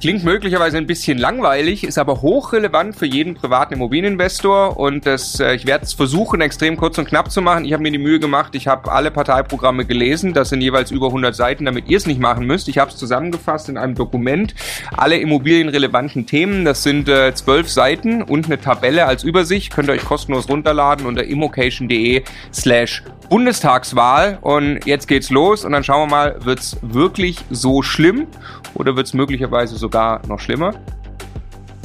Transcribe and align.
Klingt 0.00 0.24
möglicherweise 0.24 0.78
ein 0.78 0.86
bisschen 0.86 1.18
langweilig, 1.18 1.84
ist 1.84 1.98
aber 1.98 2.22
hochrelevant 2.22 2.96
für 2.96 3.04
jeden 3.04 3.34
privaten 3.34 3.74
Immobilieninvestor 3.74 4.78
und 4.78 5.04
das, 5.04 5.38
äh, 5.40 5.54
ich 5.54 5.66
werde 5.66 5.84
es 5.84 5.92
versuchen, 5.92 6.40
extrem 6.40 6.78
kurz 6.78 6.96
und 6.96 7.06
knapp 7.06 7.30
zu 7.30 7.42
machen. 7.42 7.66
Ich 7.66 7.74
habe 7.74 7.82
mir 7.82 7.92
die 7.92 7.98
Mühe 7.98 8.18
gemacht, 8.18 8.54
ich 8.54 8.66
habe 8.66 8.90
alle 8.90 9.10
Parteiprogramme 9.10 9.84
gelesen, 9.84 10.32
das 10.32 10.48
sind 10.48 10.62
jeweils 10.62 10.90
über 10.90 11.08
100 11.08 11.36
Seiten, 11.36 11.66
damit 11.66 11.90
ihr 11.90 11.98
es 11.98 12.06
nicht 12.06 12.18
machen 12.18 12.46
müsst. 12.46 12.68
Ich 12.68 12.78
habe 12.78 12.90
es 12.90 12.96
zusammengefasst 12.96 13.68
in 13.68 13.76
einem 13.76 13.94
Dokument, 13.94 14.54
alle 14.96 15.18
immobilienrelevanten 15.18 16.24
Themen, 16.24 16.64
das 16.64 16.82
sind 16.82 17.06
äh, 17.10 17.34
zwölf 17.34 17.66
äh, 17.66 17.70
Seiten 17.70 18.22
und 18.22 18.46
eine 18.46 18.58
Tabelle 18.58 19.04
als 19.04 19.22
Übersicht, 19.22 19.70
könnt 19.70 19.90
ihr 19.90 19.92
euch 19.92 20.04
kostenlos 20.06 20.48
runterladen 20.48 21.04
unter 21.04 21.24
immocation.de 21.24 22.22
slash 22.54 23.02
Bundestagswahl 23.28 24.38
und 24.40 24.86
jetzt 24.86 25.06
geht's 25.06 25.30
los 25.30 25.64
und 25.64 25.70
dann 25.72 25.84
schauen 25.84 26.08
wir 26.08 26.16
mal, 26.16 26.36
wird's 26.44 26.78
wirklich 26.82 27.38
so 27.50 27.82
schlimm 27.82 28.26
oder 28.74 28.96
wird's 28.96 29.14
möglicherweise 29.14 29.74
so 29.74 29.80
sogar 29.90 30.26
noch 30.26 30.38
schlimmer. 30.38 30.74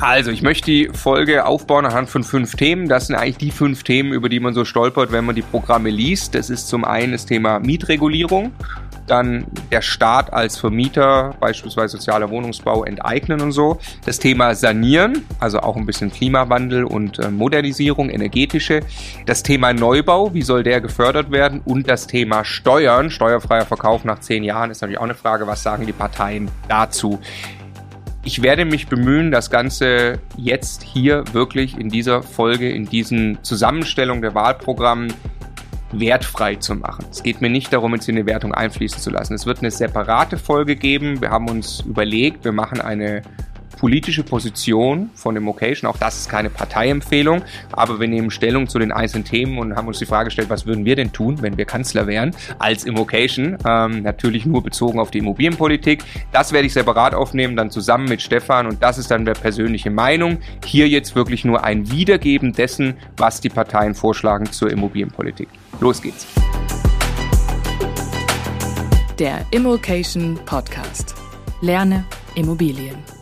Also, 0.01 0.29
ich 0.29 0.41
möchte 0.41 0.65
die 0.65 0.89
Folge 0.93 1.45
aufbauen 1.45 1.85
anhand 1.85 2.09
von 2.09 2.23
fünf 2.23 2.55
Themen. 2.55 2.89
Das 2.89 3.07
sind 3.07 3.15
eigentlich 3.15 3.37
die 3.37 3.51
fünf 3.51 3.83
Themen, 3.83 4.11
über 4.11 4.27
die 4.27 4.41
man 4.41 4.53
so 4.53 4.65
stolpert, 4.65 5.13
wenn 5.13 5.23
man 5.25 5.35
die 5.35 5.41
Programme 5.41 5.89
liest. 5.89 6.35
Das 6.35 6.49
ist 6.49 6.67
zum 6.67 6.83
einen 6.83 7.13
das 7.13 7.25
Thema 7.25 7.59
Mietregulierung, 7.59 8.51
dann 9.07 9.45
der 9.71 9.81
Staat 9.81 10.33
als 10.33 10.57
Vermieter, 10.57 11.35
beispielsweise 11.39 11.95
sozialer 11.95 12.29
Wohnungsbau, 12.29 12.83
enteignen 12.83 13.39
und 13.39 13.53
so. 13.53 13.79
Das 14.05 14.19
Thema 14.19 14.53
Sanieren, 14.53 15.23
also 15.39 15.59
auch 15.59 15.77
ein 15.77 15.85
bisschen 15.85 16.11
Klimawandel 16.11 16.83
und 16.83 17.19
äh, 17.19 17.29
Modernisierung, 17.29 18.09
energetische. 18.09 18.81
Das 19.25 19.43
Thema 19.43 19.71
Neubau, 19.71 20.33
wie 20.33 20.41
soll 20.41 20.63
der 20.63 20.81
gefördert 20.81 21.31
werden? 21.31 21.61
Und 21.63 21.89
das 21.89 22.05
Thema 22.07 22.43
Steuern, 22.43 23.09
steuerfreier 23.09 23.65
Verkauf 23.65 24.03
nach 24.03 24.19
zehn 24.19 24.43
Jahren 24.43 24.71
ist 24.71 24.81
natürlich 24.81 24.99
auch 24.99 25.03
eine 25.03 25.15
Frage, 25.15 25.47
was 25.47 25.63
sagen 25.63 25.85
die 25.85 25.93
Parteien 25.93 26.49
dazu? 26.67 27.19
Ich 28.27 28.41
werde 28.41 28.65
mich 28.65 28.87
bemühen, 28.87 29.29
das 29.29 29.51
Ganze 29.51 30.19
jetzt 30.35 30.81
hier 30.81 31.23
wirklich 31.31 31.77
in 31.77 31.89
dieser 31.89 32.23
Folge, 32.23 32.71
in 32.71 32.85
diesen 32.85 33.37
Zusammenstellung 33.43 34.23
der 34.23 34.33
Wahlprogramme 34.33 35.09
wertfrei 35.91 36.55
zu 36.55 36.73
machen. 36.73 37.05
Es 37.11 37.21
geht 37.21 37.41
mir 37.41 37.51
nicht 37.51 37.71
darum, 37.71 37.93
jetzt 37.93 38.09
in 38.09 38.15
eine 38.15 38.25
Wertung 38.25 38.51
einfließen 38.51 38.99
zu 38.99 39.11
lassen. 39.11 39.35
Es 39.35 39.45
wird 39.45 39.59
eine 39.59 39.69
separate 39.69 40.39
Folge 40.39 40.75
geben. 40.75 41.21
Wir 41.21 41.29
haben 41.29 41.47
uns 41.47 41.81
überlegt, 41.81 42.43
wir 42.45 42.51
machen 42.51 42.81
eine 42.81 43.21
politische 43.77 44.23
Position 44.23 45.09
von 45.13 45.35
dem 45.35 45.47
Occasion. 45.47 45.89
Auch 45.89 45.97
das 45.97 46.17
ist 46.17 46.29
keine 46.29 46.49
Parteiempfehlung, 46.49 47.43
aber 47.71 47.99
wir 47.99 48.07
nehmen 48.07 48.31
Stellung 48.31 48.67
zu 48.67 48.79
den 48.79 48.91
einzelnen 48.91 49.25
Themen 49.25 49.57
und 49.57 49.75
haben 49.75 49.87
uns 49.87 49.99
die 49.99 50.05
Frage 50.05 50.25
gestellt, 50.25 50.49
was 50.49 50.65
würden 50.65 50.85
wir 50.85 50.95
denn 50.95 51.11
tun, 51.11 51.41
wenn 51.41 51.57
wir 51.57 51.65
Kanzler 51.65 52.07
wären, 52.07 52.35
als 52.59 52.83
Immocation. 52.83 53.57
Ähm, 53.65 54.03
natürlich 54.03 54.45
nur 54.45 54.63
bezogen 54.63 54.99
auf 54.99 55.11
die 55.11 55.19
Immobilienpolitik. 55.19 56.03
Das 56.31 56.51
werde 56.51 56.67
ich 56.67 56.73
separat 56.73 57.13
aufnehmen, 57.13 57.55
dann 57.55 57.71
zusammen 57.71 58.07
mit 58.07 58.21
Stefan 58.21 58.67
und 58.67 58.81
das 58.81 58.97
ist 58.97 59.11
dann 59.11 59.25
der 59.25 59.33
persönliche 59.33 59.89
Meinung. 59.89 60.39
Hier 60.65 60.87
jetzt 60.87 61.15
wirklich 61.15 61.45
nur 61.45 61.63
ein 61.63 61.91
Wiedergeben 61.91 62.53
dessen, 62.53 62.95
was 63.17 63.41
die 63.41 63.49
Parteien 63.49 63.95
vorschlagen 63.95 64.51
zur 64.51 64.69
Immobilienpolitik. 64.71 65.49
Los 65.79 66.01
geht's. 66.01 66.27
Der 69.19 69.45
Immocation 69.51 70.37
Podcast. 70.45 71.15
Lerne 71.61 72.03
Immobilien. 72.35 73.14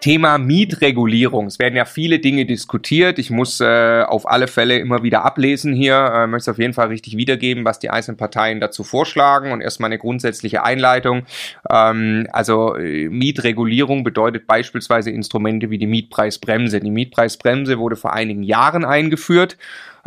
Thema 0.00 0.38
Mietregulierung. 0.38 1.46
Es 1.46 1.58
werden 1.58 1.76
ja 1.76 1.84
viele 1.84 2.18
Dinge 2.18 2.46
diskutiert. 2.46 3.18
Ich 3.18 3.30
muss 3.30 3.60
äh, 3.60 4.02
auf 4.06 4.28
alle 4.28 4.48
Fälle 4.48 4.78
immer 4.78 5.02
wieder 5.02 5.24
ablesen 5.24 5.74
hier. 5.74 5.94
Äh, 5.96 6.26
möchte 6.26 6.50
auf 6.50 6.58
jeden 6.58 6.72
Fall 6.72 6.88
richtig 6.88 7.16
wiedergeben, 7.16 7.64
was 7.64 7.78
die 7.78 7.90
einzelnen 7.90 8.16
Parteien 8.16 8.60
dazu 8.60 8.82
vorschlagen. 8.82 9.52
Und 9.52 9.60
erstmal 9.60 9.88
eine 9.88 9.98
grundsätzliche 9.98 10.62
Einleitung. 10.62 11.24
Ähm, 11.70 12.26
also 12.32 12.76
äh, 12.76 13.08
Mietregulierung 13.08 14.02
bedeutet 14.02 14.46
beispielsweise 14.46 15.10
Instrumente 15.10 15.70
wie 15.70 15.78
die 15.78 15.86
Mietpreisbremse. 15.86 16.80
Die 16.80 16.90
Mietpreisbremse 16.90 17.78
wurde 17.78 17.96
vor 17.96 18.12
einigen 18.12 18.42
Jahren 18.42 18.84
eingeführt 18.84 19.56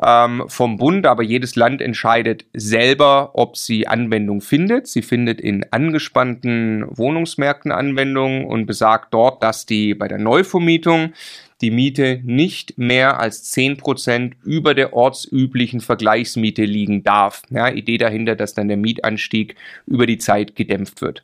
ähm, 0.01 0.43
vom 0.47 0.77
Bund, 0.77 1.05
aber 1.05 1.23
jedes 1.23 1.55
Land 1.55 1.81
entscheidet 1.81 2.45
selber, 2.53 3.31
ob 3.33 3.57
sie 3.57 3.87
Anwendung 3.87 4.41
findet. 4.41 4.87
Sie 4.87 5.01
findet 5.01 5.39
in 5.39 5.65
angespannten 5.71 6.85
Wohnungsmärkten 6.89 7.71
Anwendung 7.71 8.45
und 8.45 8.65
besagt 8.65 9.13
dort, 9.13 9.43
dass 9.43 9.65
die 9.65 9.93
bei 9.93 10.07
der 10.07 10.17
Neuvermietung 10.17 11.13
die 11.61 11.71
Miete 11.71 12.19
nicht 12.23 12.77
mehr 12.77 13.19
als 13.19 13.43
zehn 13.43 13.77
Prozent 13.77 14.35
über 14.43 14.73
der 14.73 14.93
ortsüblichen 14.93 15.79
Vergleichsmiete 15.79 16.65
liegen 16.65 17.03
darf. 17.03 17.41
Ja, 17.49 17.69
Idee 17.69 17.97
dahinter, 17.97 18.35
dass 18.35 18.53
dann 18.53 18.67
der 18.67 18.77
Mietanstieg 18.77 19.55
über 19.85 20.05
die 20.05 20.17
Zeit 20.17 20.55
gedämpft 20.55 21.01
wird. 21.01 21.23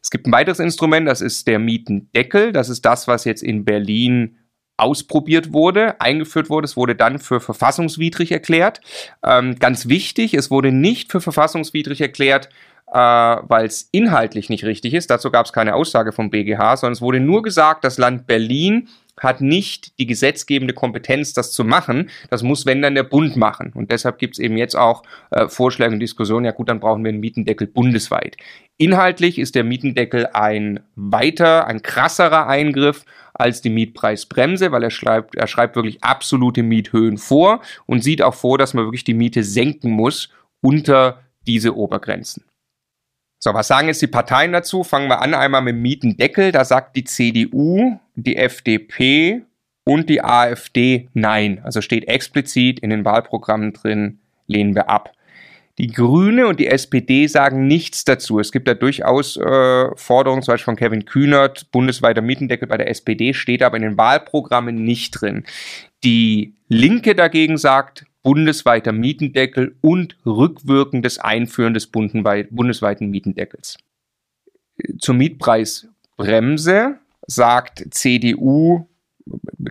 Es 0.00 0.10
gibt 0.10 0.26
ein 0.26 0.32
weiteres 0.32 0.60
Instrument, 0.60 1.08
das 1.08 1.22
ist 1.22 1.46
der 1.46 1.58
Mietendeckel. 1.58 2.52
Das 2.52 2.68
ist 2.68 2.84
das, 2.84 3.08
was 3.08 3.24
jetzt 3.24 3.42
in 3.42 3.64
Berlin 3.64 4.36
ausprobiert 4.76 5.52
wurde, 5.52 6.00
eingeführt 6.00 6.50
wurde. 6.50 6.64
Es 6.64 6.76
wurde 6.76 6.94
dann 6.94 7.18
für 7.18 7.40
verfassungswidrig 7.40 8.32
erklärt. 8.32 8.80
Ähm, 9.24 9.56
ganz 9.58 9.88
wichtig, 9.88 10.34
es 10.34 10.50
wurde 10.50 10.72
nicht 10.72 11.12
für 11.12 11.20
verfassungswidrig 11.20 12.00
erklärt, 12.00 12.48
äh, 12.92 12.98
weil 12.98 13.66
es 13.66 13.88
inhaltlich 13.92 14.48
nicht 14.50 14.64
richtig 14.64 14.94
ist. 14.94 15.10
Dazu 15.10 15.30
gab 15.30 15.46
es 15.46 15.52
keine 15.52 15.74
Aussage 15.74 16.12
vom 16.12 16.30
BGH, 16.30 16.76
sondern 16.76 16.94
es 16.94 17.00
wurde 17.00 17.20
nur 17.20 17.42
gesagt, 17.42 17.84
das 17.84 17.98
Land 17.98 18.26
Berlin 18.26 18.88
hat 19.20 19.40
nicht 19.40 19.98
die 19.98 20.06
gesetzgebende 20.06 20.74
Kompetenz, 20.74 21.32
das 21.32 21.52
zu 21.52 21.64
machen. 21.64 22.10
Das 22.30 22.42
muss, 22.42 22.66
wenn 22.66 22.82
dann 22.82 22.96
der 22.96 23.04
Bund 23.04 23.36
machen. 23.36 23.72
Und 23.74 23.92
deshalb 23.92 24.18
gibt 24.18 24.34
es 24.34 24.38
eben 24.40 24.56
jetzt 24.56 24.74
auch 24.74 25.02
äh, 25.30 25.48
Vorschläge 25.48 25.92
und 25.92 26.00
Diskussionen, 26.00 26.44
ja 26.44 26.50
gut, 26.50 26.68
dann 26.68 26.80
brauchen 26.80 27.04
wir 27.04 27.10
einen 27.10 27.20
Mietendeckel 27.20 27.68
bundesweit. 27.68 28.36
Inhaltlich 28.76 29.38
ist 29.38 29.54
der 29.54 29.62
Mietendeckel 29.62 30.26
ein 30.32 30.80
weiter, 30.96 31.66
ein 31.68 31.82
krasserer 31.82 32.48
Eingriff 32.48 33.04
als 33.34 33.60
die 33.60 33.70
Mietpreisbremse, 33.70 34.72
weil 34.72 34.84
er 34.84 34.90
schreibt, 34.90 35.34
er 35.34 35.46
schreibt 35.46 35.76
wirklich 35.76 36.02
absolute 36.02 36.62
Miethöhen 36.62 37.18
vor 37.18 37.60
und 37.86 38.02
sieht 38.02 38.22
auch 38.22 38.34
vor, 38.34 38.58
dass 38.58 38.74
man 38.74 38.84
wirklich 38.84 39.04
die 39.04 39.14
Miete 39.14 39.42
senken 39.42 39.90
muss 39.90 40.30
unter 40.60 41.20
diese 41.46 41.76
Obergrenzen. 41.76 42.44
So, 43.40 43.52
was 43.52 43.68
sagen 43.68 43.88
jetzt 43.88 44.00
die 44.00 44.06
Parteien 44.06 44.52
dazu? 44.52 44.84
Fangen 44.84 45.08
wir 45.08 45.20
an 45.20 45.34
einmal 45.34 45.60
mit 45.60 45.74
dem 45.74 45.82
Mietendeckel. 45.82 46.50
Da 46.50 46.64
sagt 46.64 46.96
die 46.96 47.04
CDU, 47.04 48.00
die 48.14 48.36
FDP 48.36 49.42
und 49.84 50.08
die 50.08 50.24
AfD 50.24 51.08
Nein. 51.12 51.60
Also 51.62 51.82
steht 51.82 52.08
explizit 52.08 52.80
in 52.80 52.88
den 52.88 53.04
Wahlprogrammen 53.04 53.74
drin, 53.74 54.20
lehnen 54.46 54.74
wir 54.74 54.88
ab. 54.88 55.12
Die 55.78 55.88
Grüne 55.88 56.46
und 56.46 56.60
die 56.60 56.68
SPD 56.68 57.26
sagen 57.26 57.66
nichts 57.66 58.04
dazu. 58.04 58.38
Es 58.38 58.52
gibt 58.52 58.68
da 58.68 58.74
durchaus 58.74 59.36
äh, 59.36 59.96
Forderungen, 59.96 60.42
zum 60.42 60.52
Beispiel 60.52 60.64
von 60.66 60.76
Kevin 60.76 61.04
Kühnert, 61.04 61.70
bundesweiter 61.72 62.22
Mietendeckel 62.22 62.68
bei 62.68 62.76
der 62.76 62.88
SPD, 62.88 63.34
steht 63.34 63.62
aber 63.62 63.76
in 63.76 63.82
den 63.82 63.96
Wahlprogrammen 63.96 64.84
nicht 64.84 65.10
drin. 65.20 65.44
Die 66.04 66.54
Linke 66.68 67.16
dagegen 67.16 67.56
sagt, 67.58 68.06
bundesweiter 68.22 68.92
Mietendeckel 68.92 69.76
und 69.80 70.16
rückwirkendes 70.24 71.18
Einführen 71.18 71.74
des 71.74 71.88
bundesweiten 71.88 73.10
Mietendeckels. 73.10 73.76
Zur 74.98 75.14
Mietpreisbremse 75.14 76.98
sagt 77.26 77.84
CDU 77.90 78.86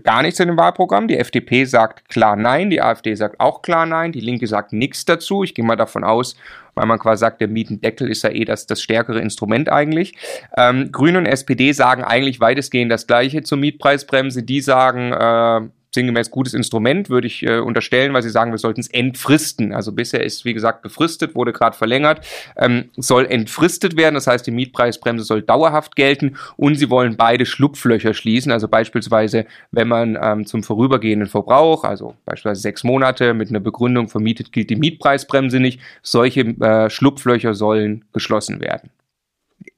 gar 0.04 0.22
nichts 0.22 0.40
in 0.40 0.48
dem 0.48 0.58
Wahlprogramm. 0.58 1.08
Die 1.08 1.18
FDP 1.18 1.66
sagt 1.66 2.10
klar 2.10 2.36
Nein, 2.36 2.70
die 2.70 2.82
AfD 2.82 3.14
sagt 3.16 3.40
auch 3.40 3.62
klar 3.62 3.86
Nein, 3.86 4.12
die 4.12 4.20
Linke 4.20 4.48
sagt 4.48 4.74
nichts 4.74 5.06
dazu. 5.06 5.44
Ich 5.44 5.54
gehe 5.54 5.66
mal 5.66 5.76
davon 5.76 6.04
aus, 6.04 6.36
weil 6.76 6.86
man 6.86 7.00
quasi 7.00 7.22
sagt, 7.22 7.42
der 7.42 7.48
Mietendeckel 7.48 8.10
ist 8.10 8.24
ja 8.24 8.32
eh 8.32 8.46
das, 8.46 8.66
das 8.66 8.82
stärkere 8.82 9.20
Instrument 9.20 9.70
eigentlich. 9.70 10.16
Ähm, 10.58 10.92
Grüne 10.92 11.20
und 11.20 11.26
SPD 11.26 11.72
sagen 11.72 12.04
eigentlich 12.04 12.40
weitestgehend 12.40 12.92
das 12.92 13.08
Gleiche 13.08 13.44
zur 13.44 13.58
Mietpreisbremse. 13.58 14.44
Die 14.44 14.62
sagen, 14.62 15.14
äh, 15.14 15.70
sinngemäß 15.94 16.32
gutes 16.32 16.54
Instrument, 16.54 17.10
würde 17.10 17.28
ich 17.28 17.44
äh, 17.44 17.60
unterstellen, 17.60 18.14
weil 18.14 18.24
sie 18.24 18.30
sagen, 18.30 18.52
wir 18.52 18.58
sollten 18.58 18.82
es 18.82 18.88
entfristen. 18.88 19.74
Also 19.74 19.92
bisher 19.92 20.24
ist, 20.24 20.46
wie 20.46 20.54
gesagt, 20.54 20.82
befristet, 20.82 21.36
wurde 21.36 21.54
gerade 21.54 21.78
verlängert, 21.78 22.26
ähm, 22.58 22.90
soll 22.98 23.26
entfristet 23.26 23.96
werden. 23.96 24.16
Das 24.16 24.28
heißt, 24.28 24.46
die 24.46 24.52
Mietpreisbremse 24.52 25.24
soll 25.24 25.42
dauerhaft 25.42 25.96
gelten 25.96 26.38
und 26.58 26.76
sie 26.76 26.90
wollen 26.90 27.16
beide 27.16 27.46
Schlupflöcher 27.46 28.14
schließen. 28.14 28.52
Also 28.52 28.68
beispielsweise, 28.68 29.46
wenn 29.72 29.88
man 29.88 30.18
ähm, 30.22 30.46
zum 30.46 30.64
vorübergehenden 30.64 31.30
Verbrauch, 31.30 31.84
also 31.84 32.16
beispielsweise 32.26 32.62
sechs 32.62 32.84
Monate 32.84 33.34
mit 33.34 33.50
einer 33.50 33.60
Begründung 33.60 34.10
vermietet, 34.10 34.52
gilt 34.52 34.70
die 34.70 34.76
Mietpreisbremse 34.76 35.60
nicht. 35.60 35.80
Solche 36.02 36.42
äh, 36.42 36.90
Schlupflöcher 36.90 37.54
sollen 37.54 38.06
geschlossen 38.14 38.60
werden. 38.60 38.90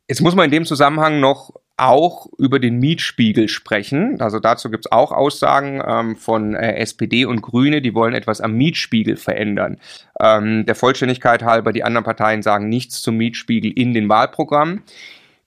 Jetzt 0.08 0.22
muss 0.22 0.36
man 0.36 0.46
in 0.46 0.52
dem 0.52 0.66
Zusammenhang 0.66 1.20
noch 1.20 1.52
auch 1.78 2.28
über 2.38 2.60
den 2.60 2.80
Mietspiegel 2.80 3.48
sprechen. 3.48 4.22
Also 4.22 4.40
dazu 4.40 4.70
gibt 4.70 4.86
es 4.86 4.92
auch 4.92 5.12
Aussagen 5.12 5.82
ähm, 5.86 6.16
von 6.16 6.56
äh, 6.56 6.76
SPD 6.78 7.26
und 7.26 7.42
Grüne, 7.42 7.82
die 7.82 7.94
wollen 7.94 8.14
etwas 8.14 8.40
am 8.40 8.54
Mietspiegel 8.54 9.18
verändern. 9.18 9.78
Ähm, 10.20 10.66
der 10.66 10.76
Vollständigkeit 10.76 11.44
halber, 11.44 11.74
die 11.74 11.84
anderen 11.84 12.06
Parteien 12.06 12.42
sagen 12.42 12.70
nichts 12.70 13.02
zum 13.02 13.18
Mietspiegel 13.18 13.72
in 13.72 13.94
den 13.94 14.08
Wahlprogrammen. 14.08 14.84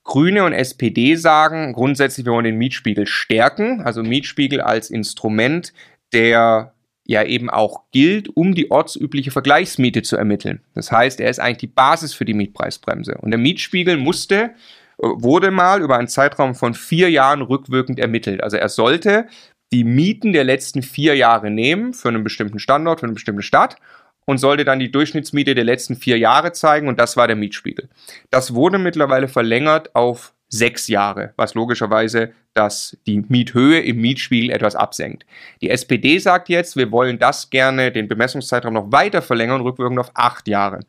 Grüne 0.03 0.43
und 0.43 0.53
SPD 0.53 1.15
sagen 1.15 1.73
grundsätzlich, 1.73 2.25
wir 2.25 2.33
wollen 2.33 2.45
den 2.45 2.57
Mietspiegel 2.57 3.05
stärken, 3.05 3.81
also 3.81 4.01
Mietspiegel 4.03 4.61
als 4.61 4.89
Instrument 4.89 5.73
der 6.13 6.73
ja 7.05 7.23
eben 7.23 7.49
auch 7.49 7.83
gilt, 7.91 8.29
um 8.35 8.53
die 8.53 8.69
ortsübliche 8.69 9.31
Vergleichsmiete 9.31 10.03
zu 10.03 10.15
ermitteln. 10.15 10.61
Das 10.75 10.91
heißt, 10.91 11.19
er 11.19 11.29
ist 11.29 11.39
eigentlich 11.39 11.57
die 11.57 11.67
Basis 11.67 12.13
für 12.13 12.25
die 12.25 12.35
Mietpreisbremse. 12.35 13.17
Und 13.19 13.31
der 13.31 13.39
Mietspiegel 13.39 13.97
musste, 13.97 14.51
wurde 14.99 15.51
mal 15.51 15.81
über 15.81 15.97
einen 15.97 16.07
Zeitraum 16.07 16.55
von 16.55 16.73
vier 16.73 17.09
Jahren 17.09 17.41
rückwirkend 17.41 17.99
ermittelt. 17.99 18.43
Also 18.43 18.57
er 18.57 18.69
sollte 18.69 19.27
die 19.71 19.83
Mieten 19.83 20.33
der 20.33 20.43
letzten 20.43 20.81
vier 20.81 21.15
Jahre 21.15 21.49
nehmen 21.49 21.93
für 21.93 22.09
einen 22.09 22.23
bestimmten 22.23 22.59
Standort, 22.59 22.99
für 22.99 23.05
eine 23.05 23.13
bestimmte 23.13 23.43
Stadt 23.43 23.77
und 24.25 24.39
sollte 24.39 24.65
dann 24.65 24.79
die 24.79 24.91
Durchschnittsmiete 24.91 25.55
der 25.55 25.63
letzten 25.63 25.95
vier 25.95 26.17
Jahre 26.17 26.51
zeigen 26.51 26.87
und 26.87 26.99
das 26.99 27.17
war 27.17 27.27
der 27.27 27.35
Mietspiegel. 27.35 27.89
Das 28.29 28.53
wurde 28.53 28.77
mittlerweile 28.77 29.27
verlängert 29.27 29.95
auf 29.95 30.33
sechs 30.49 30.87
Jahre, 30.87 31.33
was 31.35 31.53
logischerweise 31.53 32.33
dass 32.55 32.97
die 33.05 33.23
Miethöhe 33.29 33.79
im 33.79 34.01
Mietspiegel 34.01 34.49
etwas 34.49 34.75
absenkt. 34.75 35.25
Die 35.61 35.69
SPD 35.69 36.17
sagt 36.17 36.49
jetzt, 36.49 36.75
wir 36.75 36.91
wollen 36.91 37.19
das 37.19 37.51
gerne, 37.51 37.91
den 37.91 38.07
Bemessungszeitraum 38.07 38.73
noch 38.73 38.91
weiter 38.91 39.21
verlängern, 39.21 39.61
rückwirkend 39.61 39.99
auf 39.99 40.11
acht 40.15 40.47
Jahre. 40.47 40.79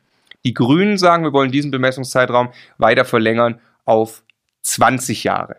Die 0.43 0.55
Grünen 0.55 0.97
sagen, 0.97 1.23
wir 1.23 1.33
wollen 1.33 1.51
diesen 1.51 1.69
Bemessungszeitraum 1.71 2.49
weiter 2.79 3.05
verlängern 3.05 3.61
auf 3.85 4.23
20 4.63 5.23
Jahre. 5.23 5.57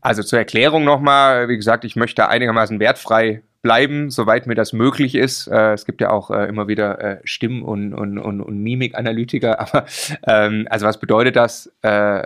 Also 0.00 0.22
zur 0.22 0.38
Erklärung 0.38 0.84
nochmal, 0.84 1.48
wie 1.48 1.56
gesagt, 1.56 1.84
ich 1.84 1.96
möchte 1.96 2.28
einigermaßen 2.28 2.78
wertfrei 2.78 3.42
bleiben, 3.60 4.10
soweit 4.10 4.46
mir 4.46 4.54
das 4.54 4.72
möglich 4.72 5.14
ist. 5.16 5.48
Äh, 5.48 5.72
es 5.72 5.84
gibt 5.84 6.00
ja 6.00 6.10
auch 6.10 6.30
äh, 6.30 6.46
immer 6.46 6.68
wieder 6.68 7.00
äh, 7.00 7.20
Stimm- 7.24 7.64
und, 7.64 7.92
und, 7.92 8.18
und, 8.18 8.40
und 8.40 8.58
Mimikanalytiker, 8.62 9.58
aber 9.74 9.86
ähm, 10.26 10.66
also 10.70 10.86
was 10.86 11.00
bedeutet 11.00 11.36
das, 11.36 11.72
äh, 11.82 12.22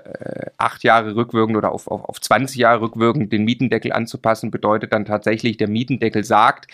acht 0.59 0.85
Jahre 0.85 1.17
rückwirkend 1.17 1.57
oder 1.57 1.73
auf, 1.73 1.89
auf, 1.89 2.05
auf 2.05 2.21
20 2.21 2.59
Jahre 2.59 2.83
rückwirkend 2.83 3.33
den 3.33 3.45
Mietendeckel 3.45 3.93
anzupassen, 3.93 4.51
bedeutet 4.51 4.93
dann 4.93 5.07
tatsächlich, 5.07 5.57
der 5.57 5.69
Mietendeckel 5.69 6.23
sagt, 6.23 6.67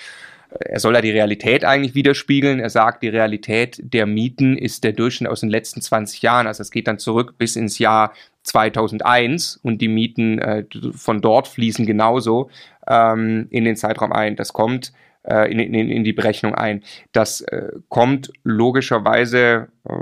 er 0.51 0.81
soll 0.81 0.95
ja 0.95 1.03
die 1.03 1.11
Realität 1.11 1.65
eigentlich 1.65 1.95
widerspiegeln. 1.95 2.59
Er 2.59 2.71
sagt, 2.71 3.03
die 3.03 3.09
Realität 3.09 3.81
der 3.83 4.07
Mieten 4.07 4.57
ist 4.57 4.83
der 4.83 4.93
Durchschnitt 4.93 5.31
aus 5.31 5.41
den 5.41 5.51
letzten 5.51 5.83
20 5.83 6.23
Jahren. 6.23 6.47
Also 6.47 6.63
es 6.63 6.71
geht 6.71 6.89
dann 6.89 6.99
zurück 6.99 7.35
bis 7.37 7.55
ins 7.55 7.79
Jahr 7.79 8.15
2001 8.49 9.61
und 9.63 9.81
die 9.81 9.89
Mieten 9.89 10.39
äh, 10.39 10.65
von 10.93 11.21
dort 11.21 11.49
fließen 11.49 11.87
genauso 11.87 12.51
ähm, 12.87 13.47
in 13.51 13.65
den 13.65 13.77
Zeitraum 13.77 14.13
ein. 14.13 14.37
Das 14.37 14.53
kommt 14.53 14.93
äh, 15.25 15.51
in, 15.51 15.59
in, 15.59 15.75
in, 15.91 16.05
die 16.05 16.13
Berechnung 16.13 16.55
ein. 16.55 16.83
Das 17.13 17.41
äh, 17.43 17.71
kommt 17.89 18.33
logischerweise 18.45 19.69
äh, 19.89 19.93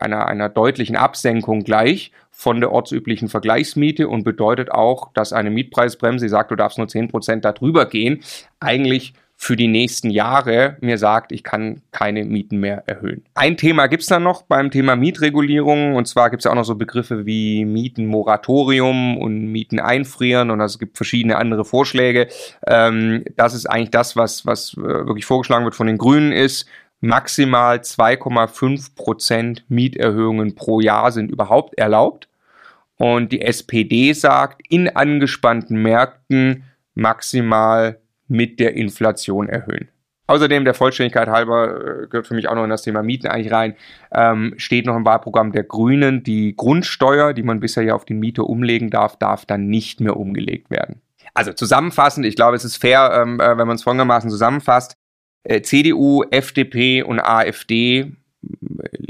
einer, 0.00 0.26
einer 0.26 0.48
deutlichen 0.48 0.96
Absenkung 0.96 1.64
gleich 1.64 2.12
von 2.30 2.60
der 2.60 2.72
ortsüblichen 2.72 3.28
Vergleichsmiete 3.28 4.08
und 4.08 4.24
bedeutet 4.24 4.70
auch, 4.70 5.12
dass 5.14 5.32
eine 5.32 5.50
Mietpreisbremse, 5.50 6.26
sie 6.26 6.28
sagt, 6.28 6.50
du 6.50 6.56
darfst 6.56 6.78
nur 6.78 6.86
10% 6.86 7.40
darüber 7.40 7.86
gehen, 7.86 8.22
eigentlich 8.60 9.14
für 9.42 9.56
die 9.56 9.68
nächsten 9.68 10.10
Jahre 10.10 10.76
mir 10.82 10.98
sagt, 10.98 11.32
ich 11.32 11.42
kann 11.42 11.80
keine 11.92 12.26
Mieten 12.26 12.58
mehr 12.58 12.84
erhöhen. 12.86 13.24
Ein 13.32 13.56
Thema 13.56 13.86
gibt's 13.86 14.06
dann 14.06 14.22
noch 14.22 14.42
beim 14.42 14.70
Thema 14.70 14.96
Mietregulierung 14.96 15.96
und 15.96 16.06
zwar 16.06 16.28
gibt's 16.28 16.44
ja 16.44 16.50
auch 16.50 16.56
noch 16.56 16.66
so 16.66 16.74
Begriffe 16.74 17.24
wie 17.24 17.64
Mietenmoratorium 17.64 19.16
und 19.16 19.46
Mieten 19.46 19.80
einfrieren 19.80 20.50
und 20.50 20.60
also 20.60 20.74
es 20.74 20.78
gibt 20.78 20.98
verschiedene 20.98 21.38
andere 21.38 21.64
Vorschläge. 21.64 22.28
Ähm, 22.66 23.24
das 23.36 23.54
ist 23.54 23.64
eigentlich 23.64 23.90
das, 23.90 24.14
was, 24.14 24.44
was 24.44 24.74
äh, 24.74 24.82
wirklich 24.82 25.24
vorgeschlagen 25.24 25.64
wird 25.64 25.74
von 25.74 25.86
den 25.86 25.96
Grünen 25.96 26.32
ist, 26.32 26.66
maximal 27.00 27.78
2,5 27.78 28.94
Prozent 28.94 29.64
Mieterhöhungen 29.70 30.54
pro 30.54 30.80
Jahr 30.80 31.12
sind 31.12 31.30
überhaupt 31.30 31.78
erlaubt. 31.78 32.28
Und 32.98 33.32
die 33.32 33.40
SPD 33.40 34.12
sagt, 34.12 34.60
in 34.68 34.94
angespannten 34.94 35.80
Märkten 35.80 36.64
maximal 36.94 37.99
mit 38.30 38.60
der 38.60 38.74
Inflation 38.74 39.48
erhöhen. 39.48 39.88
Außerdem, 40.26 40.64
der 40.64 40.74
Vollständigkeit 40.74 41.28
halber, 41.28 42.04
äh, 42.04 42.06
gehört 42.06 42.28
für 42.28 42.34
mich 42.34 42.48
auch 42.48 42.54
noch 42.54 42.62
in 42.62 42.70
das 42.70 42.82
Thema 42.82 43.02
Mieten 43.02 43.26
eigentlich 43.26 43.52
rein, 43.52 43.74
ähm, 44.12 44.54
steht 44.58 44.86
noch 44.86 44.94
im 44.94 45.04
Wahlprogramm 45.04 45.50
der 45.50 45.64
Grünen, 45.64 46.22
die 46.22 46.54
Grundsteuer, 46.56 47.32
die 47.32 47.42
man 47.42 47.58
bisher 47.58 47.82
ja 47.82 47.94
auf 47.96 48.04
den 48.04 48.20
Mieter 48.20 48.44
umlegen 48.44 48.90
darf, 48.90 49.16
darf 49.16 49.44
dann 49.44 49.66
nicht 49.66 50.00
mehr 50.00 50.16
umgelegt 50.16 50.70
werden. 50.70 51.00
Also 51.34 51.52
zusammenfassend, 51.52 52.24
ich 52.26 52.36
glaube, 52.36 52.56
es 52.56 52.64
ist 52.64 52.76
fair, 52.76 53.10
ähm, 53.12 53.40
äh, 53.40 53.58
wenn 53.58 53.66
man 53.66 53.74
es 53.74 53.82
folgendermaßen 53.82 54.30
zusammenfasst. 54.30 54.94
Äh, 55.42 55.62
CDU, 55.62 56.22
FDP 56.30 57.02
und 57.02 57.18
AfD 57.18 57.98
äh, 57.98 58.12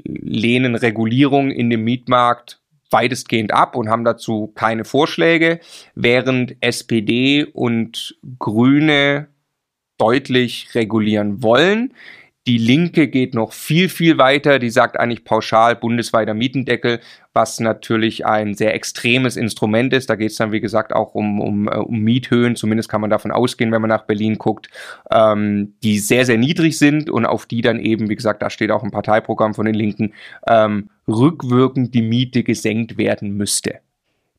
lehnen 0.05 0.75
Regulierung 0.75 1.51
in 1.51 1.69
dem 1.69 1.85
Mietmarkt 1.85 2.61
weitestgehend 2.91 3.53
ab 3.53 3.77
und 3.77 3.89
haben 3.89 4.05
dazu 4.05 4.49
keine 4.55 4.85
Vorschläge, 4.85 5.61
während 5.95 6.57
SPD 6.61 7.45
und 7.45 8.17
Grüne 8.39 9.29
deutlich 9.99 10.75
regulieren 10.75 11.43
wollen. 11.43 11.95
Die 12.47 12.57
Linke 12.57 13.09
geht 13.09 13.35
noch 13.35 13.53
viel, 13.53 13.91
viel 13.91 14.17
weiter. 14.17 14.59
Die 14.59 14.71
sagt 14.71 14.99
eigentlich 14.99 15.25
pauschal 15.25 15.77
bundesweiter 15.77 16.33
Mietendeckel, 16.33 17.01
was 17.35 17.61
natürlich 17.61 18.25
ein 18.25 18.55
sehr 18.55 18.75
extremes 18.75 19.37
Instrument 19.37 19.93
ist. 19.93 20.09
Da 20.09 20.17
geht 20.17 20.31
es 20.31 20.39
dann, 20.39 20.51
wie 20.51 20.61
gesagt, 20.61 20.95
auch 20.95 21.15
um, 21.15 21.41
um, 21.41 21.69
äh, 21.69 21.77
um 21.77 22.01
Miethöhen. 22.01 22.57
Zumindest 22.57 22.89
kann 22.89 23.03
man 23.03 23.11
davon 23.11 23.31
ausgehen, 23.31 23.73
wenn 23.73 23.83
man 23.83 23.91
nach 23.91 24.07
Berlin 24.07 24.39
guckt, 24.39 24.71
ähm, 25.11 25.75
die 25.83 25.99
sehr, 25.99 26.25
sehr 26.25 26.39
niedrig 26.39 26.79
sind 26.79 27.11
und 27.11 27.27
auf 27.27 27.45
die 27.45 27.61
dann 27.61 27.79
eben, 27.79 28.09
wie 28.09 28.17
gesagt, 28.17 28.41
da 28.43 28.49
steht 28.49 28.71
auch 28.71 28.83
ein 28.83 28.91
Parteiprogramm 28.91 29.53
von 29.53 29.67
den 29.67 29.75
Linken, 29.75 30.15
ähm, 30.47 30.89
rückwirkend 31.07 31.95
die 31.95 32.03
Miete 32.03 32.43
gesenkt 32.43 32.97
werden 32.97 33.37
müsste. 33.37 33.81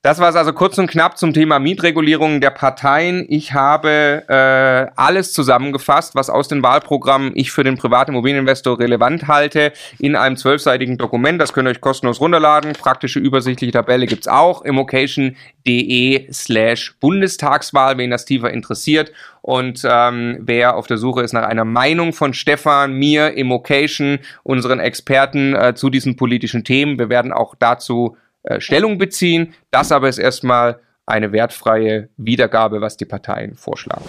Das 0.04 0.18
war 0.18 0.30
es 0.30 0.36
also 0.36 0.52
kurz 0.52 0.80
und 0.80 0.90
knapp 0.90 1.20
zum 1.20 1.32
Thema 1.32 1.60
Mietregulierung 1.60 2.42
der 2.42 2.50
Parteien. 2.50 3.24
Ich 3.30 3.54
habe 3.54 4.24
äh, 4.28 4.92
alles 5.00 5.32
zusammengefasst, 5.32 6.16
was 6.16 6.32
aus 6.32 6.48
den 6.48 6.64
Wahlprogrammen 6.64 7.34
ich 7.36 7.52
für 7.52 7.64
den 7.64 7.78
Privatimmobilieninvestor 7.78 8.80
relevant 8.80 9.28
halte, 9.28 9.74
in 10.00 10.16
einem 10.16 10.38
zwölfseitigen 10.38 10.98
Dokument. 10.98 11.40
Das 11.40 11.54
könnt 11.54 11.68
ihr 11.68 11.72
euch 11.72 11.82
kostenlos 11.82 12.20
runterladen. 12.20 12.74
Praktische 12.74 13.20
übersichtliche 13.20 13.74
Tabelle 13.74 14.08
gibt's 14.08 14.28
auch. 14.28 14.64
immocation.de 14.64 16.34
slash 16.34 16.96
Bundestagswahl, 17.00 18.00
wen 18.00 18.10
das 18.10 18.26
tiefer 18.26 18.50
interessiert. 18.50 19.12
Und 19.44 19.86
ähm, 19.88 20.40
wer 20.40 20.78
auf 20.78 20.88
der 20.88 20.98
Suche 20.98 21.22
ist 21.22 21.34
nach 21.34 21.46
einer 21.46 21.66
Meinung 21.66 22.14
von 22.14 22.34
Stefan, 22.34 22.94
mir, 22.94 23.36
Immocation, 23.36 24.18
unseren 24.42 24.80
Experten 24.80 25.54
äh, 25.54 25.76
zu 25.76 25.92
diesen 25.92 26.16
politischen 26.16 26.64
Themen, 26.64 26.98
wir 26.98 27.10
werden 27.10 27.32
auch 27.32 27.54
dazu 27.54 28.18
äh, 28.44 28.60
Stellung 28.60 28.98
beziehen. 28.98 29.54
Das 29.72 29.92
aber 29.92 30.10
ist 30.10 30.18
erstmal 30.18 30.80
eine 31.06 31.32
wertfreie 31.32 32.10
Wiedergabe, 32.18 32.82
was 32.82 32.98
die 32.98 33.06
Parteien 33.06 33.56
vorschlagen. 33.56 34.06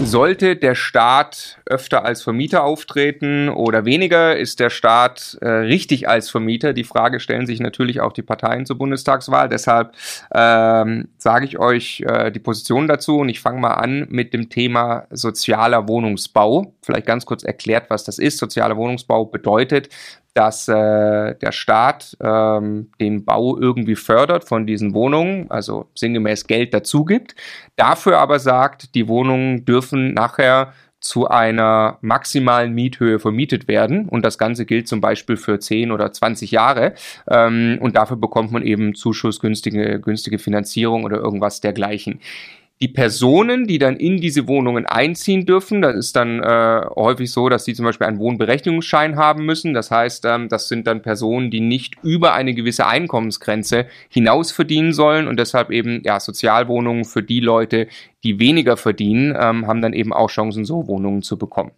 Sollte 0.00 0.56
der 0.56 0.74
Staat 0.74 1.60
öfter 1.64 2.04
als 2.04 2.22
Vermieter 2.22 2.64
auftreten 2.64 3.48
oder 3.48 3.84
weniger, 3.84 4.36
ist 4.36 4.58
der 4.58 4.70
Staat 4.70 5.38
äh, 5.40 5.48
richtig 5.48 6.08
als 6.08 6.28
Vermieter? 6.28 6.72
Die 6.72 6.82
Frage 6.82 7.20
stellen 7.20 7.46
sich 7.46 7.60
natürlich 7.60 8.00
auch 8.00 8.12
die 8.12 8.22
Parteien 8.22 8.66
zur 8.66 8.78
Bundestagswahl. 8.78 9.48
Deshalb 9.48 9.92
ähm, 10.34 11.08
sage 11.18 11.44
ich 11.44 11.58
euch 11.58 12.00
äh, 12.00 12.32
die 12.32 12.40
Position 12.40 12.88
dazu 12.88 13.18
und 13.18 13.28
ich 13.28 13.40
fange 13.40 13.60
mal 13.60 13.74
an 13.74 14.06
mit 14.08 14.34
dem 14.34 14.48
Thema 14.48 15.06
sozialer 15.10 15.86
Wohnungsbau. 15.86 16.74
Vielleicht 16.82 17.06
ganz 17.06 17.24
kurz 17.24 17.44
erklärt, 17.44 17.88
was 17.88 18.02
das 18.02 18.18
ist. 18.18 18.38
Sozialer 18.38 18.76
Wohnungsbau 18.76 19.26
bedeutet, 19.26 19.88
dass 20.34 20.68
äh, 20.68 21.34
der 21.34 21.52
Staat 21.52 22.16
ähm, 22.20 22.90
den 23.00 23.24
Bau 23.24 23.58
irgendwie 23.58 23.96
fördert 23.96 24.44
von 24.44 24.66
diesen 24.66 24.94
Wohnungen, 24.94 25.50
also 25.50 25.86
sinngemäß 25.94 26.46
Geld 26.46 26.72
dazu 26.72 27.04
gibt, 27.04 27.34
dafür 27.76 28.18
aber 28.18 28.38
sagt, 28.38 28.94
die 28.94 29.08
Wohnungen 29.08 29.64
dürfen 29.64 30.14
nachher 30.14 30.72
zu 31.02 31.28
einer 31.28 31.98
maximalen 32.00 32.72
Miethöhe 32.72 33.18
vermietet 33.18 33.66
werden. 33.66 34.08
Und 34.08 34.24
das 34.24 34.38
Ganze 34.38 34.64
gilt 34.64 34.86
zum 34.86 35.00
Beispiel 35.00 35.36
für 35.36 35.58
10 35.58 35.90
oder 35.90 36.12
20 36.12 36.52
Jahre. 36.52 36.94
Ähm, 37.28 37.78
und 37.80 37.96
dafür 37.96 38.16
bekommt 38.16 38.52
man 38.52 38.62
eben 38.62 38.94
Zuschuss, 38.94 39.40
günstige, 39.40 40.00
günstige 40.00 40.38
Finanzierung 40.38 41.04
oder 41.04 41.16
irgendwas 41.16 41.60
dergleichen 41.60 42.20
die 42.82 42.88
Personen, 42.88 43.68
die 43.68 43.78
dann 43.78 43.96
in 43.96 44.16
diese 44.16 44.48
Wohnungen 44.48 44.86
einziehen 44.86 45.46
dürfen, 45.46 45.82
das 45.82 45.94
ist 45.94 46.16
dann 46.16 46.42
äh, 46.42 46.80
häufig 46.96 47.30
so, 47.30 47.48
dass 47.48 47.64
sie 47.64 47.74
zum 47.74 47.84
Beispiel 47.84 48.08
einen 48.08 48.18
Wohnberechtigungsschein 48.18 49.14
haben 49.14 49.46
müssen. 49.46 49.72
Das 49.72 49.92
heißt, 49.92 50.24
ähm, 50.24 50.48
das 50.48 50.66
sind 50.66 50.88
dann 50.88 51.00
Personen, 51.00 51.52
die 51.52 51.60
nicht 51.60 51.94
über 52.02 52.34
eine 52.34 52.54
gewisse 52.54 52.86
Einkommensgrenze 52.86 53.86
hinaus 54.08 54.50
verdienen 54.50 54.92
sollen 54.92 55.28
und 55.28 55.38
deshalb 55.38 55.70
eben 55.70 56.02
ja 56.04 56.18
Sozialwohnungen 56.18 57.04
für 57.04 57.22
die 57.22 57.38
Leute, 57.38 57.86
die 58.24 58.40
weniger 58.40 58.76
verdienen, 58.76 59.36
ähm, 59.40 59.68
haben 59.68 59.80
dann 59.80 59.92
eben 59.92 60.12
auch 60.12 60.28
Chancen, 60.28 60.64
so 60.64 60.88
Wohnungen 60.88 61.22
zu 61.22 61.38
bekommen. 61.38 61.70